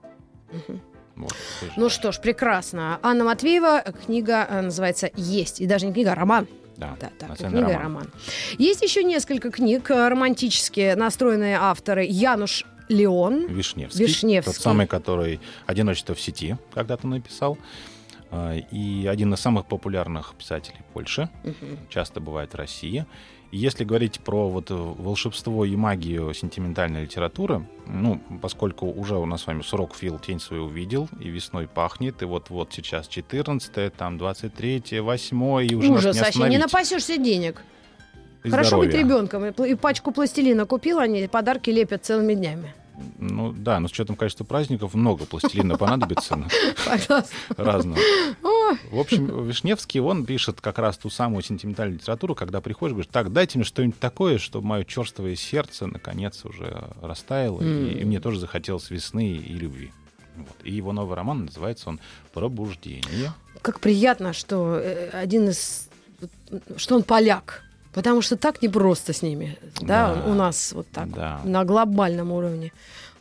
Мгм. 0.52 0.82
Вот, 1.16 1.34
Ну 1.76 1.90
что 1.90 2.12
ж, 2.12 2.22
прекрасно. 2.22 3.00
Анна 3.02 3.24
Матвеева, 3.26 3.82
книга 4.06 4.46
э, 4.50 4.62
называется 4.62 5.10
«Есть». 5.16 5.60
И 5.62 5.66
даже 5.66 5.86
не 5.88 5.94
книга, 5.94 6.12
а 6.12 6.16
роман. 6.16 6.48
да, 6.78 6.96
Да, 7.00 7.10
так, 7.20 7.38
книга 7.38 7.60
роман. 7.62 7.82
роман. 7.82 8.12
Есть 8.58 8.82
еще 8.84 9.04
несколько 9.04 9.52
книг, 9.52 9.90
э, 9.92 10.08
романтически 10.08 10.94
настроенные 10.96 11.58
авторы. 11.60 12.06
Януш 12.06 12.66
Леон. 12.90 13.48
Вишневский. 13.48 14.06
Вишневский. 14.06 14.54
Тот 14.54 14.62
самый, 14.62 14.88
который 14.88 15.40
«Одиночество 15.66 16.14
в 16.16 16.20
сети» 16.22 16.58
когда-то 16.74 17.08
написал. 17.08 17.58
А, 18.32 18.56
И 18.72 19.08
один 19.08 19.34
из 19.34 19.40
самых 19.40 19.66
популярных 19.68 20.34
писателей 20.38 20.80
Польши. 20.94 21.30
Мгм. 21.44 21.78
Часто 21.90 22.20
бывает 22.20 22.52
в 22.54 22.56
России. 22.56 23.06
И 23.52 23.58
если 23.58 23.84
говорить 23.84 24.20
про 24.20 24.48
вот 24.48 24.70
э, 24.70 24.76
волшебство 24.76 25.66
и 25.66 25.76
магию 25.76 26.32
сентиментальной 26.36 27.02
литературы, 27.04 27.66
ну, 27.88 28.22
поскольку 28.44 28.86
уже 28.86 29.16
у 29.18 29.26
нас 29.26 29.42
с 29.42 29.48
вами 29.48 29.64
срок 29.64 29.96
Фил 29.96 30.20
тень 30.20 30.40
свою 30.40 30.66
увидел, 30.66 31.10
и 31.20 31.30
весной 31.30 31.68
пахнет, 31.68 32.22
и 32.22 32.26
вот-вот 32.26 32.72
сейчас 32.74 33.08
14 33.08 33.92
там 33.96 34.20
23 34.20 35.00
8 35.00 35.66
и 35.66 35.74
уже 35.76 35.90
нас 35.90 36.00
Ужас, 36.00 36.16
не 36.16 36.22
вообще, 36.22 36.50
не 36.50 36.58
напасешься 36.60 37.18
денег. 37.18 37.64
И 38.44 38.50
Хорошо 38.52 38.78
быть 38.78 38.90
здоровья. 38.92 39.06
ребенком. 39.16 39.46
И, 39.46 39.50
пл- 39.50 39.68
и 39.68 39.74
пачку 39.74 40.12
пластилина 40.12 40.66
купил, 40.68 41.00
они 41.00 41.28
подарки 41.28 41.72
лепят 41.72 42.06
целыми 42.06 42.36
днями. 42.36 42.74
Ну 43.18 43.52
да, 43.52 43.80
но 43.80 43.88
с 43.88 43.92
учетом 43.92 44.16
количества 44.16 44.44
праздников 44.44 44.94
много 44.94 45.26
пластилина 45.26 45.78
понадобится. 45.78 46.38
разного. 47.58 48.00
В 48.92 49.00
общем, 49.00 49.46
Вишневский, 49.48 50.00
он 50.00 50.26
пишет 50.26 50.62
как 50.62 50.78
раз 50.80 50.98
ту 50.98 51.10
самую 51.10 51.44
сентиментальную 51.44 52.00
литературу, 52.00 52.36
когда 52.36 52.62
приходишь, 52.62 52.94
говоришь, 52.94 53.12
так, 53.12 53.32
дайте 53.32 53.58
мне 53.58 53.66
что-нибудь 53.66 54.00
такое, 54.00 54.38
чтобы 54.38 54.68
мое 54.68 54.84
черствое 54.84 55.36
сердце 55.36 55.88
наконец 55.88 56.46
уже 56.46 56.92
растаяло, 57.02 57.62
и 57.62 58.04
мне 58.04 58.20
тоже 58.20 58.40
захотелось 58.40 58.90
весны 58.90 59.32
и 59.32 59.54
любви. 59.54 59.92
Вот. 60.36 60.56
И 60.64 60.72
его 60.72 60.94
новый 60.94 61.16
роман 61.16 61.46
называется 61.46 61.90
он 61.90 62.00
«Пробуждение». 62.34 63.34
Как 63.62 63.82
приятно, 63.82 64.32
что 64.32 64.80
э, 64.82 65.10
один 65.10 65.50
из... 65.50 65.90
что 66.78 66.96
он 66.96 67.04
поляк. 67.04 67.64
Потому 67.94 68.22
что 68.22 68.38
так 68.38 68.62
непросто 68.62 69.14
с 69.14 69.22
ними, 69.22 69.58
да, 69.82 70.14
Да. 70.16 70.24
у 70.32 70.34
нас 70.36 70.74
вот 70.74 70.88
так, 70.92 71.10
Да. 71.12 71.42
на 71.44 71.64
глобальном 71.66 72.32
уровне. 72.32 72.72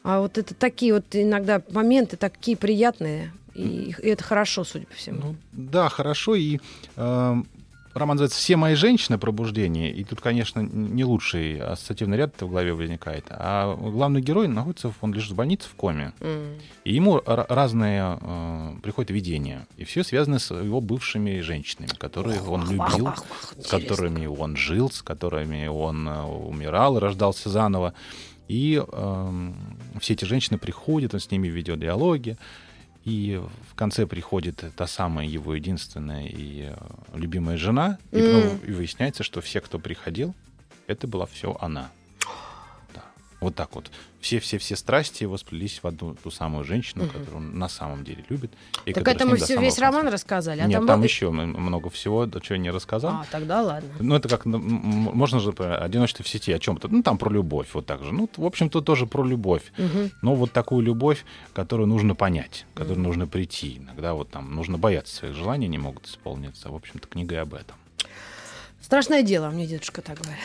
А 0.02 0.20
вот 0.20 0.38
это 0.38 0.54
такие 0.54 0.92
вот 0.94 1.04
иногда 1.12 1.62
моменты 1.70 2.16
такие 2.16 2.56
приятные, 2.56 3.32
и, 3.54 3.94
и 4.02 4.08
это 4.08 4.22
хорошо, 4.22 4.64
судя 4.64 4.86
по 4.86 4.94
всему. 4.94 5.20
Ну, 5.22 5.36
да, 5.52 5.88
хорошо. 5.88 6.34
И 6.36 6.60
э, 6.96 7.34
роман 7.94 8.16
называется 8.16 8.38
«Все 8.38 8.56
мои 8.56 8.74
женщины. 8.74 9.18
Пробуждение». 9.18 9.92
И 9.92 10.04
тут, 10.04 10.20
конечно, 10.20 10.60
не 10.60 11.04
лучший 11.04 11.60
ассоциативный 11.60 12.16
ряд 12.16 12.40
в 12.40 12.48
голове 12.48 12.72
возникает. 12.72 13.24
А 13.30 13.74
главный 13.74 14.20
герой 14.20 14.48
находится, 14.48 14.92
он 15.00 15.12
лежит 15.12 15.32
в 15.32 15.34
больнице 15.34 15.68
в 15.68 15.74
коме. 15.74 16.12
М. 16.20 16.54
И 16.84 16.94
ему 16.94 17.20
разные 17.26 18.18
э, 18.20 18.72
приходят 18.82 19.10
видения. 19.10 19.66
И 19.76 19.84
все 19.84 20.04
связано 20.04 20.38
с 20.38 20.52
его 20.54 20.80
бывшими 20.80 21.40
женщинами, 21.40 21.90
которые 21.98 22.40
он 22.42 22.62
Ах, 22.62 22.70
любил, 22.70 23.08
ах, 23.08 23.24
ах, 23.30 23.54
с 23.54 23.58
интересно. 23.58 23.80
которыми 23.80 24.26
он 24.26 24.56
жил, 24.56 24.90
с 24.90 25.02
которыми 25.02 25.66
он 25.66 26.08
э, 26.08 26.22
умирал 26.22 26.96
и 26.96 27.00
рождался 27.00 27.50
заново. 27.50 27.94
И 28.48 28.82
эм, 28.92 29.54
все 30.00 30.14
эти 30.14 30.24
женщины 30.24 30.58
приходят, 30.58 31.12
он 31.12 31.20
с 31.20 31.30
ними 31.30 31.48
ведет 31.48 31.80
диалоги. 31.80 32.38
И 33.08 33.40
в 33.70 33.74
конце 33.74 34.06
приходит 34.06 34.62
та 34.76 34.86
самая 34.86 35.26
его 35.26 35.54
единственная 35.54 36.26
и 36.26 36.64
э, 36.68 36.76
любимая 37.14 37.56
жена. 37.56 37.96
И, 38.12 38.18
М. 38.18 38.32
ну, 38.32 38.58
и 38.66 38.72
выясняется, 38.72 39.22
что 39.22 39.40
все, 39.40 39.62
кто 39.62 39.78
приходил, 39.78 40.34
это 40.86 41.06
была 41.06 41.24
все 41.24 41.56
она. 41.58 41.90
Вот 43.40 43.54
так 43.54 43.72
вот. 43.76 43.88
Все-все-все 44.20 44.74
страсти 44.74 45.22
его 45.22 45.36
сплелись 45.38 45.80
в 45.80 45.86
одну 45.86 46.14
ту 46.16 46.28
самую 46.32 46.64
женщину, 46.64 47.06
которую 47.06 47.36
он 47.36 47.56
на 47.56 47.68
самом 47.68 48.02
деле 48.02 48.24
любит. 48.28 48.50
И 48.84 48.92
Так 48.92 49.06
это 49.06 49.24
мы 49.26 49.36
все, 49.36 49.56
весь 49.60 49.76
конца. 49.76 49.82
роман 49.92 50.08
рассказали, 50.12 50.60
а 50.60 50.66
Нет, 50.66 50.78
там, 50.78 50.86
там 50.88 50.98
был- 51.00 51.04
еще 51.04 51.30
много 51.30 51.88
всего, 51.88 52.26
до 52.26 52.40
чего 52.40 52.56
я 52.56 52.60
не 52.60 52.70
рассказал. 52.72 53.12
А, 53.12 53.26
тогда 53.30 53.62
ладно. 53.62 53.88
Ну, 54.00 54.16
это 54.16 54.28
как, 54.28 54.44
ну, 54.44 54.58
можно 54.58 55.38
же, 55.38 55.46
например, 55.50 55.80
одиночество 55.80 56.24
в 56.24 56.28
сети 56.28 56.52
о 56.52 56.58
чем-то. 56.58 56.88
Ну, 56.88 57.02
там 57.04 57.16
про 57.16 57.30
любовь, 57.30 57.68
вот 57.74 57.86
так 57.86 58.02
же. 58.02 58.12
Ну, 58.12 58.28
в 58.36 58.44
общем-то, 58.44 58.80
тоже 58.80 59.06
про 59.06 59.24
любовь. 59.24 59.62
Мгм. 59.78 60.10
Но 60.20 60.34
вот 60.34 60.50
такую 60.50 60.82
любовь, 60.82 61.24
которую 61.52 61.86
нужно 61.86 62.16
понять, 62.16 62.66
к 62.74 62.78
которой 62.78 62.98
нужно 62.98 63.28
прийти. 63.28 63.76
Иногда 63.78 64.14
вот 64.14 64.30
там 64.30 64.52
нужно 64.52 64.78
бояться 64.78 65.14
своих 65.14 65.36
желаний, 65.36 65.66
они 65.66 65.78
могут 65.78 66.06
исполниться. 66.06 66.70
В 66.70 66.74
общем-то, 66.74 67.06
книга 67.06 67.36
и 67.36 67.38
об 67.38 67.54
этом. 67.54 67.76
Страшное 68.80 69.22
дело, 69.22 69.48
мне 69.50 69.64
дедушка 69.66 70.02
так 70.02 70.18
говорит. 70.18 70.38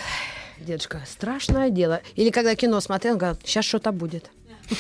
Дедушка, 0.60 1.02
страшное 1.06 1.70
дело. 1.70 2.02
Или 2.16 2.30
когда 2.30 2.56
кино 2.56 2.80
смотрел, 2.80 3.18
говорил, 3.18 3.38
сейчас 3.44 3.66
что-то 3.66 3.92
будет. 3.92 4.30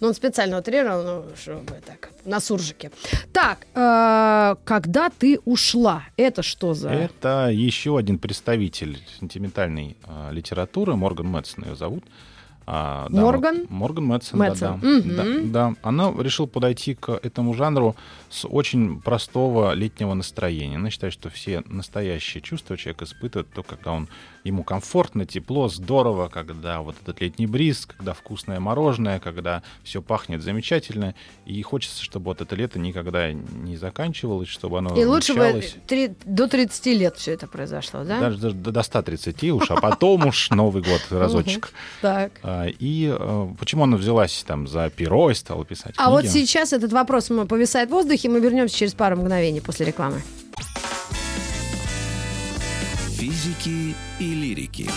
Ну, 0.00 0.06
он 0.06 0.14
специально 0.14 0.58
утрировал, 0.58 1.02
ну, 1.02 1.24
чтобы 1.36 1.74
так, 1.84 2.10
на 2.24 2.40
суржике. 2.40 2.90
Так, 3.32 3.66
э, 3.74 4.54
когда 4.64 5.10
ты 5.10 5.40
ушла, 5.44 6.04
это 6.16 6.42
что 6.42 6.74
за... 6.74 6.90
Это 6.90 7.48
еще 7.52 7.98
один 7.98 8.18
представитель 8.18 9.02
сентиментальной 9.18 9.96
а, 10.04 10.30
литературы. 10.30 10.94
Морган 10.94 11.26
Мэтсон 11.26 11.64
ее 11.64 11.76
зовут. 11.76 12.04
А, 12.66 13.08
да, 13.10 13.20
Морган? 13.20 13.66
Морган 13.68 14.04
Мэтсон, 14.06 14.38
Мэтсон. 14.38 14.80
да, 14.80 14.86
Мгм. 14.88 15.16
да, 15.16 15.70
да. 15.70 15.74
Она 15.82 16.12
решила 16.16 16.46
подойти 16.46 16.94
к 16.94 17.10
этому 17.10 17.52
жанру 17.52 17.96
с 18.30 18.46
очень 18.46 19.00
простого 19.00 19.72
летнего 19.74 20.14
настроения. 20.14 20.76
Она 20.76 20.90
считает, 20.90 21.12
что 21.12 21.30
все 21.30 21.62
настоящие 21.66 22.40
чувства 22.40 22.76
человек 22.76 23.02
испытывает 23.02 23.52
то, 23.52 23.62
когда 23.62 23.92
он 23.92 24.08
ему 24.44 24.62
комфортно, 24.62 25.26
тепло, 25.26 25.68
здорово, 25.68 26.28
когда 26.28 26.80
вот 26.80 26.96
этот 27.02 27.20
летний 27.20 27.46
бриз, 27.46 27.86
когда 27.86 28.14
вкусное 28.14 28.60
мороженое, 28.60 29.18
когда 29.18 29.62
все 29.82 30.00
пахнет 30.00 30.42
замечательно. 30.42 31.14
И 31.44 31.60
хочется, 31.62 32.02
чтобы 32.02 32.26
вот 32.26 32.40
это 32.40 32.54
лето 32.56 32.78
никогда 32.78 33.32
не 33.32 33.76
заканчивалось, 33.76 34.48
чтобы 34.48 34.78
оно 34.78 34.96
И 34.96 35.04
лучше 35.04 35.34
бы 35.34 35.40
мчалось. 35.48 35.76
три- 35.86 36.12
до 36.24 36.48
30 36.48 36.94
лет 36.94 37.16
все 37.16 37.32
это 37.32 37.46
произошло, 37.48 38.04
да? 38.04 38.20
Даже, 38.20 38.52
до 38.52 38.70
до 38.70 38.82
130 38.82 39.50
уж, 39.50 39.70
а 39.70 39.76
потом 39.80 40.26
уж 40.26 40.50
Новый 40.50 40.82
год 40.82 41.02
разочек. 41.10 41.72
Так. 42.00 42.32
А, 42.42 42.66
И 42.66 43.12
э, 43.12 43.48
почему 43.58 43.84
она 43.84 43.96
взялась 43.96 44.44
там 44.46 44.68
за 44.68 44.88
перо 44.90 45.30
и 45.30 45.34
стала 45.34 45.64
писать 45.64 45.94
А 45.98 46.10
вот 46.10 46.26
сейчас 46.26 46.72
этот 46.72 46.92
вопрос 46.92 47.28
повисает 47.48 47.88
в 47.88 47.92
воздухе, 47.92 48.19
мы 48.28 48.40
вернемся 48.40 48.76
через 48.76 48.94
пару 48.94 49.16
мгновений 49.16 49.60
после 49.60 49.86
рекламы. 49.86 50.22
Физики 53.18 53.94
и 54.18 54.34
лирики. 54.34 54.88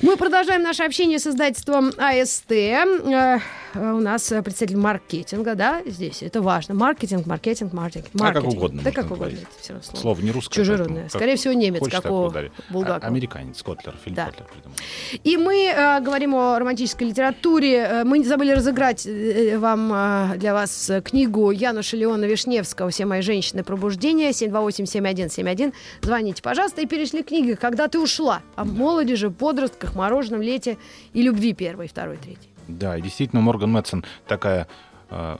Мы 0.00 0.16
продолжаем 0.16 0.62
наше 0.62 0.84
общение 0.84 1.18
с 1.18 1.26
издательством 1.26 1.92
АСТ. 1.98 2.52
Э, 3.78 3.92
У 3.92 4.00
нас 4.00 4.30
э, 4.32 4.42
представитель 4.42 4.78
маркетинга, 4.78 5.54
да, 5.54 5.82
здесь. 5.86 6.22
Это 6.22 6.42
важно. 6.42 6.74
Маркетинг, 6.74 7.26
маркетинг, 7.26 7.72
маркетинг. 7.72 8.06
А 8.14 8.18
как 8.18 8.20
маркетинг. 8.34 8.54
угодно 8.54 8.82
Да 8.82 8.90
как 8.92 9.06
угодно. 9.10 9.26
Это 9.36 9.46
все 9.60 9.72
равно 9.72 9.84
слово. 9.84 10.00
Слово 10.02 10.20
не 10.20 10.30
русское. 10.30 10.54
Чужеродное. 10.54 11.02
поэтому 11.02 11.10
Скорее 11.10 11.36
всего, 11.36 11.54
немец, 11.54 11.82
как 11.88 12.10
у 12.10 12.24
ударь. 12.26 12.50
Булгакова. 12.70 13.00
А- 13.02 13.06
Американец, 13.06 13.62
Котлер, 13.62 13.94
фильм 14.04 14.16
Да. 14.16 14.26
Котлер 14.26 14.46
придумал. 14.46 14.76
И 15.24 15.36
мы 15.36 15.72
э, 15.74 16.00
говорим 16.00 16.34
о 16.34 16.58
романтической 16.58 17.08
литературе. 17.08 17.76
Э, 17.78 18.04
Мы 18.04 18.18
не 18.18 18.24
забыли 18.24 18.50
разыграть 18.52 19.06
э, 19.06 19.58
вам 19.58 19.92
э, 19.92 20.36
для 20.36 20.54
вас 20.54 20.90
книгу 21.04 21.50
Януша 21.50 21.96
Леона 21.96 22.24
Вишневского 22.24 22.90
«Все 22.90 23.06
мои 23.06 23.20
женщины. 23.22 23.62
Пробуждение». 23.62 24.30
728-7171. 24.30 25.72
Звоните, 26.02 26.42
пожалуйста. 26.42 26.80
И 26.80 26.86
перешли 26.86 27.22
к 27.22 27.28
книге 27.28 27.56
«Когда 27.56 27.88
ты 27.88 27.98
ушла». 27.98 28.42
О 28.56 28.64
молодежи, 28.64 29.30
подростках, 29.30 29.94
мороженом, 29.94 30.42
лете 30.42 30.78
и 31.12 31.22
любви 31.22 31.52
первой, 31.52 31.88
второй, 31.88 32.16
третьей. 32.16 32.48
Да, 32.68 32.96
и 32.96 33.02
действительно, 33.02 33.40
Морган 33.42 33.70
Мэтсон 33.72 34.04
такая 34.26 34.68
э, 35.10 35.36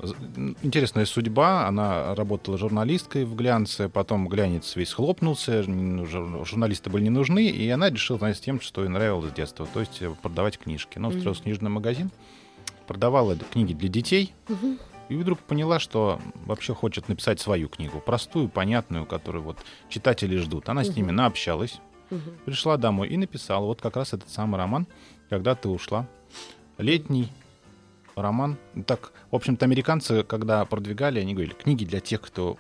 интересная 0.63 1.05
судьба. 1.05 1.67
Она 1.67 2.15
работала 2.15 2.57
журналисткой 2.59 3.25
в 3.25 3.35
глянце, 3.37 3.89
потом 3.89 4.29
глянец 4.29 4.75
весь 4.77 4.93
хлопнулся, 4.93 5.61
н- 5.63 6.05
жур- 6.07 6.45
журналисты 6.47 6.89
были 6.91 7.05
не 7.05 7.11
нужны, 7.11 7.47
и 7.47 7.69
она 7.69 7.91
решила 7.91 8.19
заняться 8.19 8.43
тем, 8.43 8.61
что 8.61 8.83
ей 8.83 8.89
нравилось 8.89 9.31
с 9.31 9.35
детства, 9.35 9.67
то 9.73 9.81
есть 9.81 10.01
э, 10.01 10.11
продавать 10.23 10.59
книжки. 10.59 10.99
Она 10.99 11.09
устроилась 11.09 11.41
в 11.41 11.43
книжный 11.43 11.71
магазин, 11.71 12.11
продавала 12.87 13.37
книги 13.37 13.75
для 13.75 13.89
детей, 13.89 14.33
и 15.11 15.15
вдруг 15.17 15.39
поняла, 15.41 15.79
что 15.79 16.19
вообще 16.47 16.75
хочет 16.75 17.09
написать 17.09 17.41
свою 17.41 17.69
книгу, 17.69 18.01
простую, 18.01 18.49
понятную, 18.49 19.05
которую 19.07 19.43
вот 19.45 19.59
читатели 19.89 20.37
ждут. 20.39 20.69
Она 20.71 20.83
с 20.85 20.97
ними 20.97 21.11
наобщалась, 21.11 21.81
пришла 22.47 22.79
домой 22.79 23.09
и 23.09 23.17
написала 23.19 23.67
вот 23.67 23.83
как 23.83 23.97
раз 23.97 24.15
этот 24.15 24.31
самый 24.31 24.57
роман 24.57 24.87
«Когда 25.29 25.55
ты 25.55 25.69
ушла». 25.69 26.07
Летний 26.79 27.33
роман. 28.15 28.57
Так, 28.87 29.13
в 29.31 29.35
общем-то, 29.37 29.65
американцы, 29.65 30.23
когда 30.23 30.65
продвигали, 30.65 31.21
они 31.21 31.35
говорили, 31.35 31.55
книги 31.55 31.85
для 31.85 32.01
тех, 32.01 32.21
кто 32.21 32.57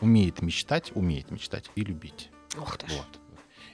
умеет 0.00 0.42
мечтать, 0.42 0.92
умеет 0.94 1.30
мечтать 1.30 1.70
и 1.74 1.82
любить. 1.82 2.30
Ох 2.56 2.76
ты. 2.78 2.86
Вот. 2.86 3.06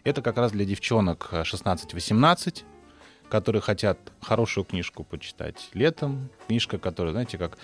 Это 0.04 0.22
как 0.22 0.38
раз 0.38 0.52
для 0.52 0.64
девчонок 0.64 1.28
э, 1.32 1.42
16-18, 1.42 2.64
которые 3.28 3.60
хотят 3.60 3.98
хорошую 4.20 4.64
книжку 4.64 5.04
почитать 5.04 5.68
летом. 5.74 6.30
Книжка, 6.46 6.78
которая, 6.78 7.12
знаете, 7.12 7.36
как 7.36 7.58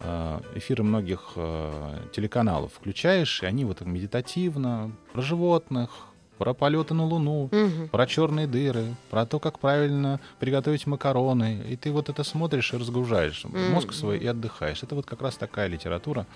э, 0.00 0.40
эфиры 0.54 0.82
многих 0.82 1.32
э, 1.36 2.08
телеканалов 2.12 2.72
включаешь, 2.74 3.42
и 3.42 3.46
они 3.46 3.64
вот 3.64 3.78
так 3.78 3.88
медитативно 3.88 4.92
про 5.12 5.22
животных, 5.22 5.90
про 6.38 6.54
полеты 6.54 6.94
на 6.94 7.04
Луну, 7.04 7.48
Мгм. 7.52 7.88
про 7.88 8.06
черные 8.06 8.46
дыры, 8.46 8.94
про 9.10 9.26
то, 9.26 9.38
как 9.38 9.58
правильно 9.58 10.20
приготовить 10.38 10.86
макароны. 10.86 11.62
И 11.68 11.76
ты 11.76 11.90
вот 11.92 12.08
это 12.08 12.24
смотришь 12.24 12.72
и 12.72 12.76
разгружаешь 12.76 13.44
мозг 13.44 13.92
свой 13.92 14.18
и 14.18 14.26
отдыхаешь. 14.26 14.82
Это 14.82 14.94
вот 14.94 15.06
как 15.06 15.22
раз 15.22 15.36
такая 15.36 15.68
литература, 15.68 16.26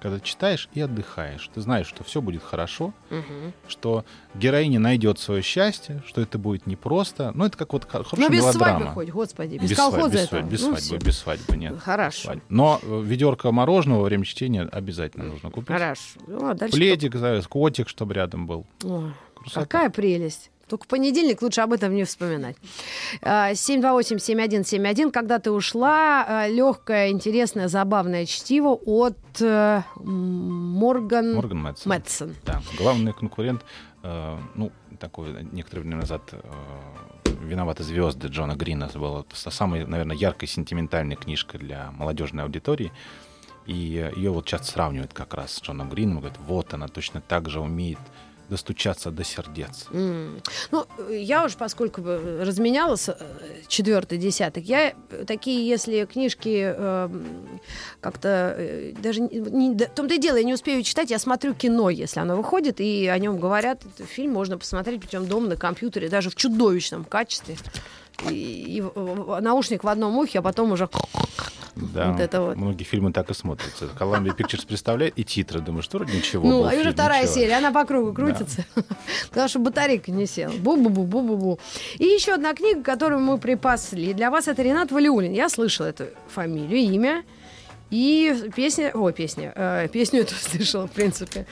когда 0.00 0.18
читаешь 0.18 0.70
и 0.72 0.80
отдыхаешь. 0.80 1.50
Ты 1.54 1.60
знаешь, 1.60 1.86
что 1.86 2.04
все 2.04 2.22
будет 2.22 2.42
хорошо, 2.42 2.94
Мгм. 3.10 3.52
что 3.68 4.06
героиня 4.34 4.78
найдет 4.80 5.18
свое 5.18 5.42
счастье, 5.42 6.02
что 6.06 6.22
это 6.22 6.38
будет 6.38 6.66
непросто. 6.66 7.32
Ну, 7.34 7.44
это 7.44 7.58
как 7.58 7.74
вот 7.74 7.84
х- 7.84 7.98
Ну, 7.98 8.04
хорошая 8.04 8.30
без 8.30 8.38
мелодрама. 8.42 8.78
свадьбы 8.78 8.94
хоть, 8.94 9.10
господи, 9.10 9.56
без, 9.58 9.68
Без 9.70 9.76
колхоза 9.76 10.00
свадьбы, 10.00 10.16
без, 10.16 10.24
этого. 10.24 10.38
свадьбы, 10.40 10.50
без 10.52 10.60
Ну, 10.62 10.66
свадьбы, 10.68 10.80
всё. 10.98 11.06
без 11.06 11.18
свадьбы, 11.18 11.56
нет. 11.58 11.78
Хорошо. 11.80 12.22
Свадьбы. 12.22 12.42
Но 12.48 12.80
э, 12.82 13.02
ведерко 13.04 13.52
мороженого 13.52 13.98
во 13.98 14.04
время 14.06 14.24
чтения 14.24 14.62
обязательно 14.62 15.24
нужно 15.24 15.50
купить. 15.50 15.68
Хорошо. 15.68 16.18
Ну, 16.26 16.48
а 16.48 16.54
дальше 16.54 16.74
Пледик, 16.76 17.16
да, 17.20 17.38
котик, 17.42 17.86
чтобы 17.90 18.14
рядом 18.14 18.46
был. 18.46 18.66
Ой, 18.84 19.12
Красота. 19.40 19.60
какая 19.66 19.90
прелесть. 19.90 20.50
Только 20.70 20.86
понедельник 20.86 21.42
лучше 21.42 21.62
об 21.62 21.72
этом 21.72 21.92
не 21.94 22.04
вспоминать. 22.04 22.56
А, 23.22 23.50
728-7171. 23.50 25.10
Когда 25.10 25.40
ты 25.40 25.50
ушла, 25.50 26.46
легкое, 26.46 27.10
интересное, 27.10 27.66
забавное 27.66 28.24
чтиво 28.24 28.78
от 28.86 29.18
э, 29.40 29.82
Морган, 29.96 31.34
Морган 31.34 31.58
Мэтсон. 31.58 31.90
Мэтсон. 31.90 32.36
Да, 32.46 32.62
главный 32.78 33.12
конкурент, 33.12 33.64
э, 34.04 34.38
ну, 34.54 34.70
такой 35.00 35.44
некоторое 35.50 35.82
время 35.82 35.96
назад 35.96 36.22
э, 36.32 36.40
«Виноваты 37.42 37.82
звезды» 37.82 38.28
Джона 38.28 38.54
Грина 38.54 38.88
была 38.94 39.24
самая, 39.32 39.84
наверное, 39.86 40.14
яркая 40.14 40.48
сентиментальная 40.48 41.16
книжка 41.16 41.58
для 41.58 41.90
молодежной 41.90 42.44
аудитории. 42.44 42.92
И 43.66 43.74
ее 43.74 44.30
вот 44.30 44.46
часто 44.46 44.68
сравнивают 44.68 45.12
как 45.12 45.34
раз 45.34 45.54
с 45.54 45.62
Джоном 45.62 45.90
Грином. 45.90 46.18
Говорят, 46.18 46.38
вот 46.38 46.74
она 46.74 46.86
точно 46.86 47.20
так 47.20 47.48
же 47.48 47.60
умеет 47.60 47.98
достучаться 48.50 49.10
до 49.10 49.24
сердец. 49.24 49.86
М. 49.92 50.42
Ну, 50.70 50.86
я 51.08 51.44
уж, 51.44 51.54
поскольку 51.54 52.02
разменялась 52.02 53.08
э, 53.08 53.14
четвертый 53.68 54.18
десяток, 54.18 54.64
я 54.64 54.94
такие, 55.26 55.66
если 55.66 56.04
книжки 56.04 56.74
э, 56.76 57.08
как-то 58.00 58.54
э, 58.58 58.92
даже 59.00 59.20
не, 59.20 59.74
в 59.74 59.88
том-то 59.94 60.14
и 60.14 60.18
дело, 60.18 60.36
я 60.36 60.44
не 60.44 60.54
успею 60.54 60.82
читать, 60.82 61.10
я 61.10 61.18
смотрю 61.18 61.54
кино, 61.54 61.88
если 61.90 62.20
оно 62.20 62.36
выходит, 62.36 62.80
и 62.80 63.06
о 63.06 63.18
нем 63.18 63.38
говорят. 63.38 63.82
Фильм 64.14 64.32
можно 64.32 64.58
посмотреть 64.58 65.00
причем 65.00 65.26
дома 65.26 65.48
на 65.48 65.56
компьютере, 65.56 66.08
даже 66.08 66.28
в 66.28 66.34
чудовищном 66.34 67.04
качестве. 67.04 67.56
И, 68.28 68.78
и 68.78 69.40
наушник 69.40 69.84
в 69.84 69.88
одном 69.88 70.16
ухе, 70.18 70.40
а 70.40 70.42
потом 70.42 70.72
уже 70.72 70.88
Да, 71.76 72.10
Вот 72.12 72.20
это 72.20 72.40
вот. 72.42 72.56
многие 72.56 72.84
фильмы 72.84 73.12
так 73.12 73.30
и 73.30 73.34
смотрятся. 73.34 73.86
Columbia 73.98 74.36
Pictures 74.36 74.66
представляет, 74.66 75.18
и 75.18 75.24
титры, 75.24 75.60
думаешь, 75.60 75.84
что 75.84 75.98
вроде 75.98 76.16
ничего. 76.16 76.46
Ну, 76.46 76.64
а 76.64 76.74
уже 76.74 76.92
вторая 76.92 77.22
ничего. 77.22 77.34
серия, 77.34 77.56
она 77.56 77.72
по 77.72 77.84
кругу 77.84 78.12
крутится. 78.12 78.64
Потому 79.30 79.48
что 79.48 79.58
батарейка 79.60 80.10
не 80.10 80.26
села. 80.26 80.52
Бу-бу-бу, 80.52 81.06
бу-бу-бу. 81.06 81.58
И 81.98 82.04
еще 82.04 82.34
одна 82.34 82.52
книга, 82.54 82.82
которую 82.82 83.20
мы 83.20 83.38
припасли. 83.38 84.12
Для 84.12 84.30
вас 84.30 84.48
это 84.48 84.62
Ренат 84.62 84.90
Валиулин. 84.92 85.32
Я 85.32 85.48
слышала 85.48 85.86
эту 85.86 86.04
фамилию, 86.28 86.78
имя. 86.94 87.24
И 87.90 88.50
песня, 88.54 88.92
о, 88.94 89.10
песня, 89.10 89.52
э, 89.56 89.88
песню 89.88 90.20
эту 90.20 90.34
слышала, 90.40 90.86
в 90.86 90.92
принципе. 90.92 91.46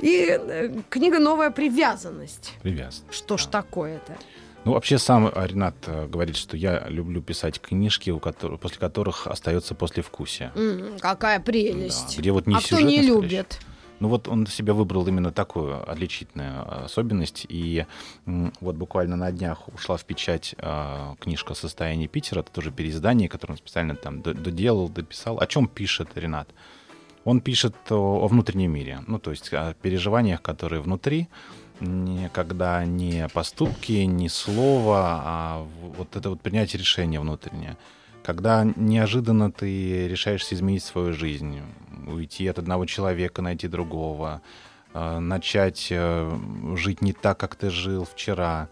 И 0.00 0.26
э, 0.28 0.74
книга 0.90 1.18
«Новая 1.20 1.50
привязанность». 1.50 2.52
Привязан. 2.62 3.04
Что 3.10 3.36
ж 3.36 3.46
такое-то? 3.46 4.16
Ну, 4.64 4.72
вообще 4.72 4.98
сам 4.98 5.30
Ренат 5.34 5.74
э, 5.86 6.06
говорит, 6.06 6.36
что 6.36 6.56
я 6.56 6.88
люблю 6.88 7.20
писать 7.20 7.60
книжки, 7.60 8.10
у 8.10 8.18
которых, 8.18 8.60
после 8.60 8.78
которых 8.78 9.26
остается 9.26 9.74
послевкусие. 9.74 10.52
М, 10.54 10.98
какая 11.00 11.38
прелесть. 11.38 12.16
Да, 12.16 12.20
где 12.20 12.32
вот 12.32 12.46
не 12.46 12.54
а 12.54 12.60
кто 12.60 12.80
не 12.80 13.02
любит? 13.02 13.60
Ну 14.00 14.08
вот 14.08 14.26
он 14.26 14.46
себе 14.46 14.72
выбрал 14.72 15.06
именно 15.06 15.32
такую 15.32 15.88
отличительную 15.88 16.84
особенность. 16.84 17.46
И 17.48 17.86
вот 18.26 18.76
буквально 18.76 19.16
на 19.16 19.30
днях 19.30 19.68
ушла 19.68 19.96
в 19.96 20.04
печать 20.04 20.54
э, 20.58 21.14
книжка 21.20 21.54
«Состояние 21.54 22.08
Питера». 22.08 22.40
Это 22.40 22.50
тоже 22.50 22.70
переиздание, 22.72 23.28
которое 23.28 23.52
он 23.52 23.58
специально 23.58 23.94
там 23.94 24.22
доделал, 24.22 24.88
дописал. 24.88 25.38
О 25.40 25.46
чем 25.46 25.68
пишет 25.68 26.08
Ренат? 26.16 26.48
Он 27.24 27.40
пишет 27.40 27.74
о, 27.90 28.24
о 28.24 28.28
внутреннем 28.28 28.72
мире. 28.72 29.00
Ну, 29.06 29.18
то 29.18 29.30
есть 29.30 29.52
о 29.52 29.74
переживаниях, 29.74 30.42
которые 30.42 30.82
внутри, 30.82 31.28
когда 32.32 32.84
не 32.84 33.28
поступки, 33.28 33.92
не 33.92 34.28
слово, 34.28 35.22
а 35.24 35.66
вот 35.96 36.16
это 36.16 36.30
вот 36.30 36.40
принятие 36.40 36.80
решения 36.80 37.20
внутреннее. 37.20 37.76
Когда 38.22 38.64
неожиданно 38.76 39.52
ты 39.52 40.08
решаешься 40.08 40.54
изменить 40.54 40.82
свою 40.82 41.12
жизнь, 41.12 41.60
уйти 42.06 42.46
от 42.46 42.58
одного 42.58 42.86
человека, 42.86 43.42
найти 43.42 43.68
другого, 43.68 44.40
э, 44.94 45.18
начать 45.18 45.88
э, 45.90 46.38
жить 46.76 47.02
не 47.02 47.12
так, 47.12 47.38
как 47.38 47.54
ты 47.56 47.70
жил 47.70 48.06
вчера. 48.06 48.68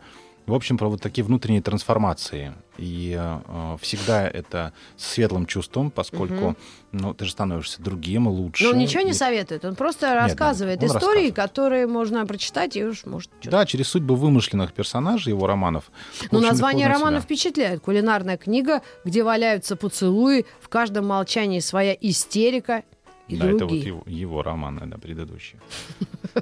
В 0.46 0.54
общем, 0.54 0.76
про 0.76 0.88
вот 0.88 1.00
такие 1.00 1.24
внутренние 1.24 1.62
трансформации. 1.62 2.52
И 2.76 3.16
э, 3.18 3.76
всегда 3.80 4.28
это 4.28 4.72
с 4.96 5.12
светлым 5.12 5.46
чувством, 5.46 5.90
поскольку 5.90 6.56
ну, 6.90 7.14
ты 7.14 7.26
же 7.26 7.30
становишься 7.32 7.80
другим, 7.80 8.26
лучше. 8.26 8.64
Ну, 8.64 8.70
он 8.70 8.78
ничего 8.78 9.02
не 9.02 9.10
И- 9.10 9.14
советует, 9.14 9.64
он 9.64 9.76
просто 9.76 10.08
да, 10.08 10.14
рассказывает 10.14 10.80
он 10.80 10.86
истории, 10.86 11.04
рассказывает. 11.04 11.34
которые 11.34 11.86
можно 11.86 12.26
прочитать 12.26 12.76
и 12.76 12.84
уж 12.84 13.04
может 13.06 13.30
что-то 13.40 13.50
Да, 13.50 13.66
через 13.66 13.88
судьбы 13.88 14.16
вымышленных 14.16 14.72
персонажей 14.72 15.30
его 15.32 15.46
романов. 15.46 15.90
Ну, 16.30 16.38
в 16.38 16.40
общем, 16.40 16.48
название 16.48 16.88
романа 16.88 17.20
впечатляет. 17.20 17.80
Кулинарная 17.80 18.36
книга, 18.36 18.82
где 19.04 19.22
валяются 19.22 19.76
поцелуи, 19.76 20.44
в 20.60 20.68
каждом 20.68 21.06
молчании 21.06 21.60
своя 21.60 21.96
истерика 22.00 22.82
и 23.28 23.36
да, 23.36 23.44
это 23.46 23.52
вот 23.52 23.58
другие. 23.58 23.86
его, 23.86 24.02
его 24.06 24.42
романы, 24.42 24.86
да, 24.86 24.98
предыдущие. 24.98 25.60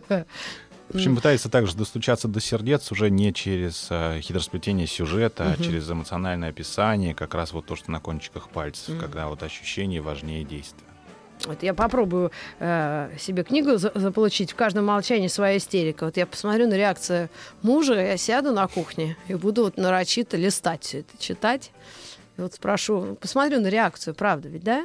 В 0.91 0.97
общем, 0.97 1.15
пытается 1.15 1.49
также 1.49 1.77
достучаться 1.77 2.27
до 2.27 2.41
сердец 2.41 2.91
уже 2.91 3.11
не 3.11 3.33
через 3.33 3.87
э, 3.91 4.21
хитросплетение 4.21 4.89
сюжета, 4.89 5.55
а 5.57 5.63
через 5.63 5.89
эмоциональное 5.89 6.49
описание, 6.51 7.15
как 7.15 7.35
раз 7.35 7.53
вот 7.53 7.67
то, 7.67 7.77
что 7.77 7.93
на 7.93 8.01
кончиках 8.01 8.49
пальцев, 8.49 8.99
когда 8.99 9.29
вот 9.29 9.43
ощущение 9.45 10.01
важнее 10.01 10.43
действия. 10.45 10.85
Вот 11.47 11.63
я 11.63 11.75
попробую 11.75 12.33
э, 12.59 13.11
себе 13.19 13.45
книгу 13.45 13.77
за- 13.79 13.93
заполучить. 13.95 14.51
В 14.51 14.57
каждом 14.57 14.85
молчании 14.87 15.29
своя 15.29 15.57
истерика. 15.57 16.05
Вот 16.07 16.17
я 16.17 16.27
посмотрю 16.27 16.69
на 16.69 16.75
реакцию 16.75 17.31
мужа, 17.63 17.95
я 17.95 18.17
сяду 18.17 18.53
на 18.53 18.67
кухне 18.67 19.17
и 19.29 19.35
буду 19.35 19.63
вот 19.63 19.77
нарочито 19.77 20.37
листать 20.37 20.83
все 20.83 20.99
это, 20.99 21.17
читать. 21.19 21.71
И 22.37 22.43
вот 22.43 22.55
спрошу, 22.55 23.17
посмотрю 23.21 23.61
на 23.61 23.69
реакцию, 23.69 24.15
правда 24.15 24.49
ведь, 24.49 24.65
да? 24.65 24.85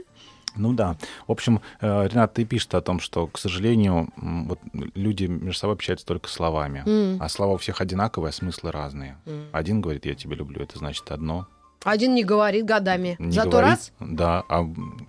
Ну 0.55 0.73
да. 0.73 0.97
В 1.27 1.31
общем, 1.31 1.61
э, 1.81 2.07
Ренат, 2.07 2.33
ты 2.33 2.45
пишет 2.45 2.73
о 2.75 2.81
том, 2.81 2.99
что, 2.99 3.27
к 3.27 3.37
сожалению, 3.37 4.09
вот 4.15 4.59
люди 4.93 5.25
между 5.25 5.59
собой 5.59 5.75
общаются 5.75 6.05
только 6.05 6.29
словами. 6.29 6.83
М. 6.85 7.21
А 7.21 7.29
слова 7.29 7.53
у 7.53 7.57
всех 7.57 7.81
одинаковые, 7.81 8.29
а 8.29 8.33
смыслы 8.33 8.71
разные. 8.71 9.17
Один 9.51 9.81
говорит, 9.81 10.05
я 10.05 10.15
тебя 10.15 10.35
люблю, 10.35 10.61
это 10.61 10.77
значит 10.77 11.09
одно. 11.11 11.47
Один 11.83 12.15
не 12.15 12.23
говорит 12.23 12.65
годами. 12.65 13.15
Не 13.19 13.31
Зато 13.31 13.51
говорит, 13.51 13.69
раз, 13.69 13.91
Да, 13.99 14.43
а, 14.49 14.65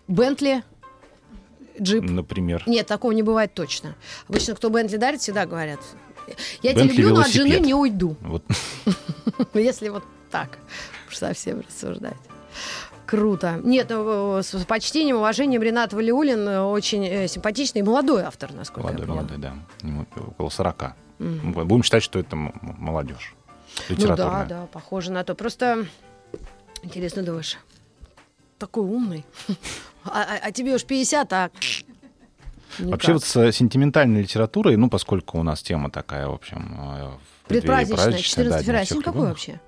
Бентли, 0.08 0.62
джип. 1.80 2.02
например, 2.02 2.62
Нет, 2.66 2.86
такого 2.86 3.12
не 3.12 3.22
бывает 3.22 3.54
точно. 3.54 3.94
Обычно, 4.28 4.54
кто 4.54 4.68
Бентли 4.68 4.98
дарит, 4.98 5.20
всегда 5.20 5.46
говорят. 5.46 5.80
Я 6.62 6.72
тебя 6.72 6.82
Бентли 6.82 6.96
люблю, 7.02 7.14
но 7.14 7.20
от 7.22 7.28
жены 7.28 7.60
не 7.60 7.72
уйду. 7.72 8.16
вот 8.20 8.44
Если 9.54 9.88
вот 9.88 10.04
так 10.30 10.58
уж 11.08 11.16
совсем 11.16 11.60
рассуждать. 11.60 12.16
Круто. 13.06 13.60
Нет, 13.62 13.88
ну, 13.90 14.42
с 14.42 14.52
почтением, 14.64 15.16
уважением 15.16 15.62
Ренат 15.62 15.92
Валиулин 15.92 16.48
э, 16.48 16.60
очень 16.60 17.04
э, 17.06 17.28
симпатичный 17.28 17.80
и 17.80 17.84
молодой 17.84 18.22
автор, 18.22 18.52
насколько 18.52 18.88
молодой, 18.88 19.06
я 19.06 19.12
молодой, 19.12 19.38
да. 19.38 19.54
Ему 19.82 20.06
около 20.16 20.48
40. 20.48 20.94
Будем 21.18 21.82
считать, 21.82 22.02
что 22.02 22.18
это 22.18 22.36
молодежь. 22.36 23.34
Ну 23.36 23.82
да, 23.88 23.94
Литературная. 23.94 24.46
да, 24.46 24.66
похоже 24.72 25.12
на 25.12 25.24
то. 25.24 25.34
Просто 25.34 25.86
интересно 26.82 27.22
думаешь, 27.22 27.58
такой 28.58 28.84
умный. 28.84 29.24
А, 30.08 30.22
а- 30.22 30.38
а 30.40 30.52
тебе 30.52 30.72
уж 30.76 30.84
50, 30.84 31.32
а... 31.32 31.50
Вообще 32.78 33.08
никак. 33.08 33.08
вот 33.08 33.24
с 33.24 33.52
сентиментальной 33.52 34.22
литературой, 34.22 34.76
ну, 34.76 34.88
поскольку 34.88 35.40
у 35.40 35.42
нас 35.42 35.62
тема 35.62 35.90
такая, 35.90 36.28
в 36.28 36.32
общем, 36.34 36.76
э, 36.78 37.10
в 37.42 37.48
Предпраздничная, 37.48 38.04
праздничной, 38.04 38.44
14 38.44 38.50
да, 38.50 38.56
Дня 38.56 38.62
февраля. 38.62 38.84
всех 38.84 38.88
Сегодня 38.88 39.12
какой 39.12 39.28
вообще? 39.28 39.60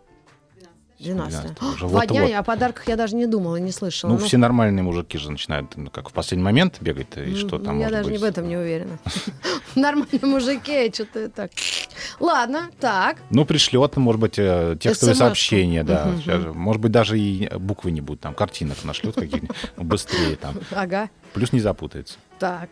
12. 0.99 1.41
12 1.55 1.63
уже. 1.63 1.87
Два 1.89 2.07
дня, 2.07 2.25
я 2.25 2.39
о 2.41 2.43
подарках 2.43 2.89
я 2.89 2.97
даже 2.97 3.15
не 3.17 3.27
думала, 3.27 3.57
не 3.57 3.73
слышала. 3.73 4.11
Ну, 4.11 4.19
Ну, 4.19 4.25
все 4.25 4.37
нормальные 4.37 4.83
мужики 4.83 5.17
же 5.19 5.31
начинают, 5.31 5.77
ну, 5.77 5.91
как 5.91 6.09
в 6.11 6.13
последний 6.13 6.45
момент 6.45 6.79
бегать 6.81 7.17
и 7.17 7.35
что 7.35 7.59
там 7.59 7.79
Я 7.79 7.91
даже 7.91 8.05
быть. 8.05 8.13
не 8.13 8.19
в 8.19 8.25
этом 8.25 8.49
не 8.49 8.57
уверена. 8.57 8.99
Нормальные 9.77 10.21
мужики, 10.23 10.91
что-то 10.93 11.29
так. 11.29 11.51
Ладно, 12.21 12.71
так. 12.81 13.19
Ну, 13.31 13.45
пришлет, 13.45 13.97
может 13.97 14.21
быть, 14.21 14.39
э, 14.39 14.77
текстовые 14.81 15.15
SMS-ку. 15.15 15.19
сообщения, 15.25 15.85
да. 15.85 16.13
Может 16.55 16.83
быть, 16.83 16.93
даже 16.93 17.19
и 17.19 17.49
буквы 17.57 17.91
не 17.91 18.01
будут, 18.01 18.21
там, 18.21 18.35
картинок 18.35 18.83
нашлет 18.85 19.15
каких-нибудь 19.15 19.57
быстрее 19.77 20.37
там. 20.37 20.55
Ага. 20.71 21.11
Плюс 21.35 21.53
не 21.53 21.61
запутается. 21.61 22.19
Так. 22.39 22.71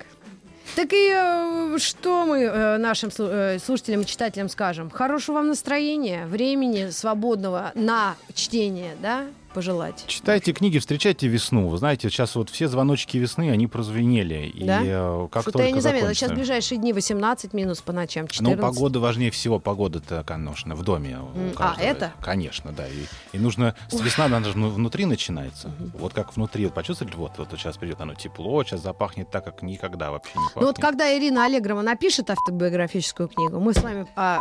Так 0.74 0.92
и 0.92 1.10
э, 1.14 1.78
что 1.78 2.26
мы 2.26 2.40
э, 2.42 2.76
нашим 2.78 3.10
э, 3.18 3.58
слушателям 3.58 4.02
и 4.02 4.06
читателям 4.06 4.48
скажем? 4.48 4.90
Хорошего 4.90 5.36
вам 5.36 5.48
настроения, 5.48 6.26
времени 6.26 6.90
свободного 6.90 7.72
на 7.74 8.16
чтение, 8.34 8.96
да, 9.00 9.26
пожелать? 9.56 10.04
Читайте 10.06 10.52
книги, 10.52 10.78
встречайте 10.78 11.28
весну. 11.28 11.68
Вы 11.68 11.78
знаете, 11.78 12.10
сейчас 12.10 12.34
вот 12.36 12.50
все 12.50 12.68
звоночки 12.68 13.16
весны, 13.16 13.50
они 13.50 13.66
прозвенели. 13.66 14.46
И 14.48 14.62
Да? 14.64 14.80
э, 14.84 15.28
как 15.32 15.42
Что-то 15.44 15.62
я 15.62 15.70
не 15.70 15.80
заметила. 15.80 16.12
Сейчас 16.12 16.30
ближайшие 16.30 16.76
дни 16.78 16.92
18 16.92 17.54
минус 17.54 17.80
по 17.80 17.92
ночам, 17.94 18.28
14. 18.28 18.56
Ну, 18.60 18.62
погода 18.62 19.00
важнее 19.00 19.30
всего. 19.30 19.58
Погода-то, 19.58 20.24
конечно, 20.24 20.74
в 20.74 20.82
доме. 20.82 21.18
а, 21.56 21.74
это? 21.80 22.12
Конечно, 22.20 22.72
да. 22.72 22.86
И, 22.86 23.06
и 23.32 23.38
нужно... 23.38 23.74
с- 23.88 23.98
Весна, 23.98 24.26
она 24.26 24.40
же 24.44 24.52
вну- 24.52 24.68
внутри 24.68 25.06
начинается. 25.06 25.72
Вот 25.98 26.12
как 26.12 26.36
внутри. 26.36 26.66
Вот 26.66 26.74
почувствовали, 26.74 27.14
вот, 27.16 27.32
вот 27.38 27.48
сейчас 27.52 27.78
придет 27.78 27.98
оно 28.02 28.14
тепло, 28.14 28.62
сейчас 28.62 28.82
запахнет 28.82 29.30
так, 29.30 29.42
как 29.44 29.62
никогда 29.62 30.10
вообще 30.10 30.32
не 30.38 30.44
пахнет. 30.44 30.56
Ну 30.56 30.66
вот 30.66 30.76
когда 30.78 31.16
Ирина 31.16 31.46
Аллегрова 31.46 31.80
напишет 31.80 32.28
автобиографическую 32.28 33.28
книгу, 33.28 33.58
мы 33.58 33.72
с 33.72 33.82
вами 33.82 34.06
а, 34.16 34.40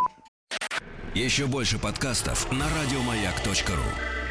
Еще 1.13 1.45
больше 1.45 1.79
подкастов 1.79 2.51
на 2.51 2.65
радиомаяк.ру. 2.65 4.24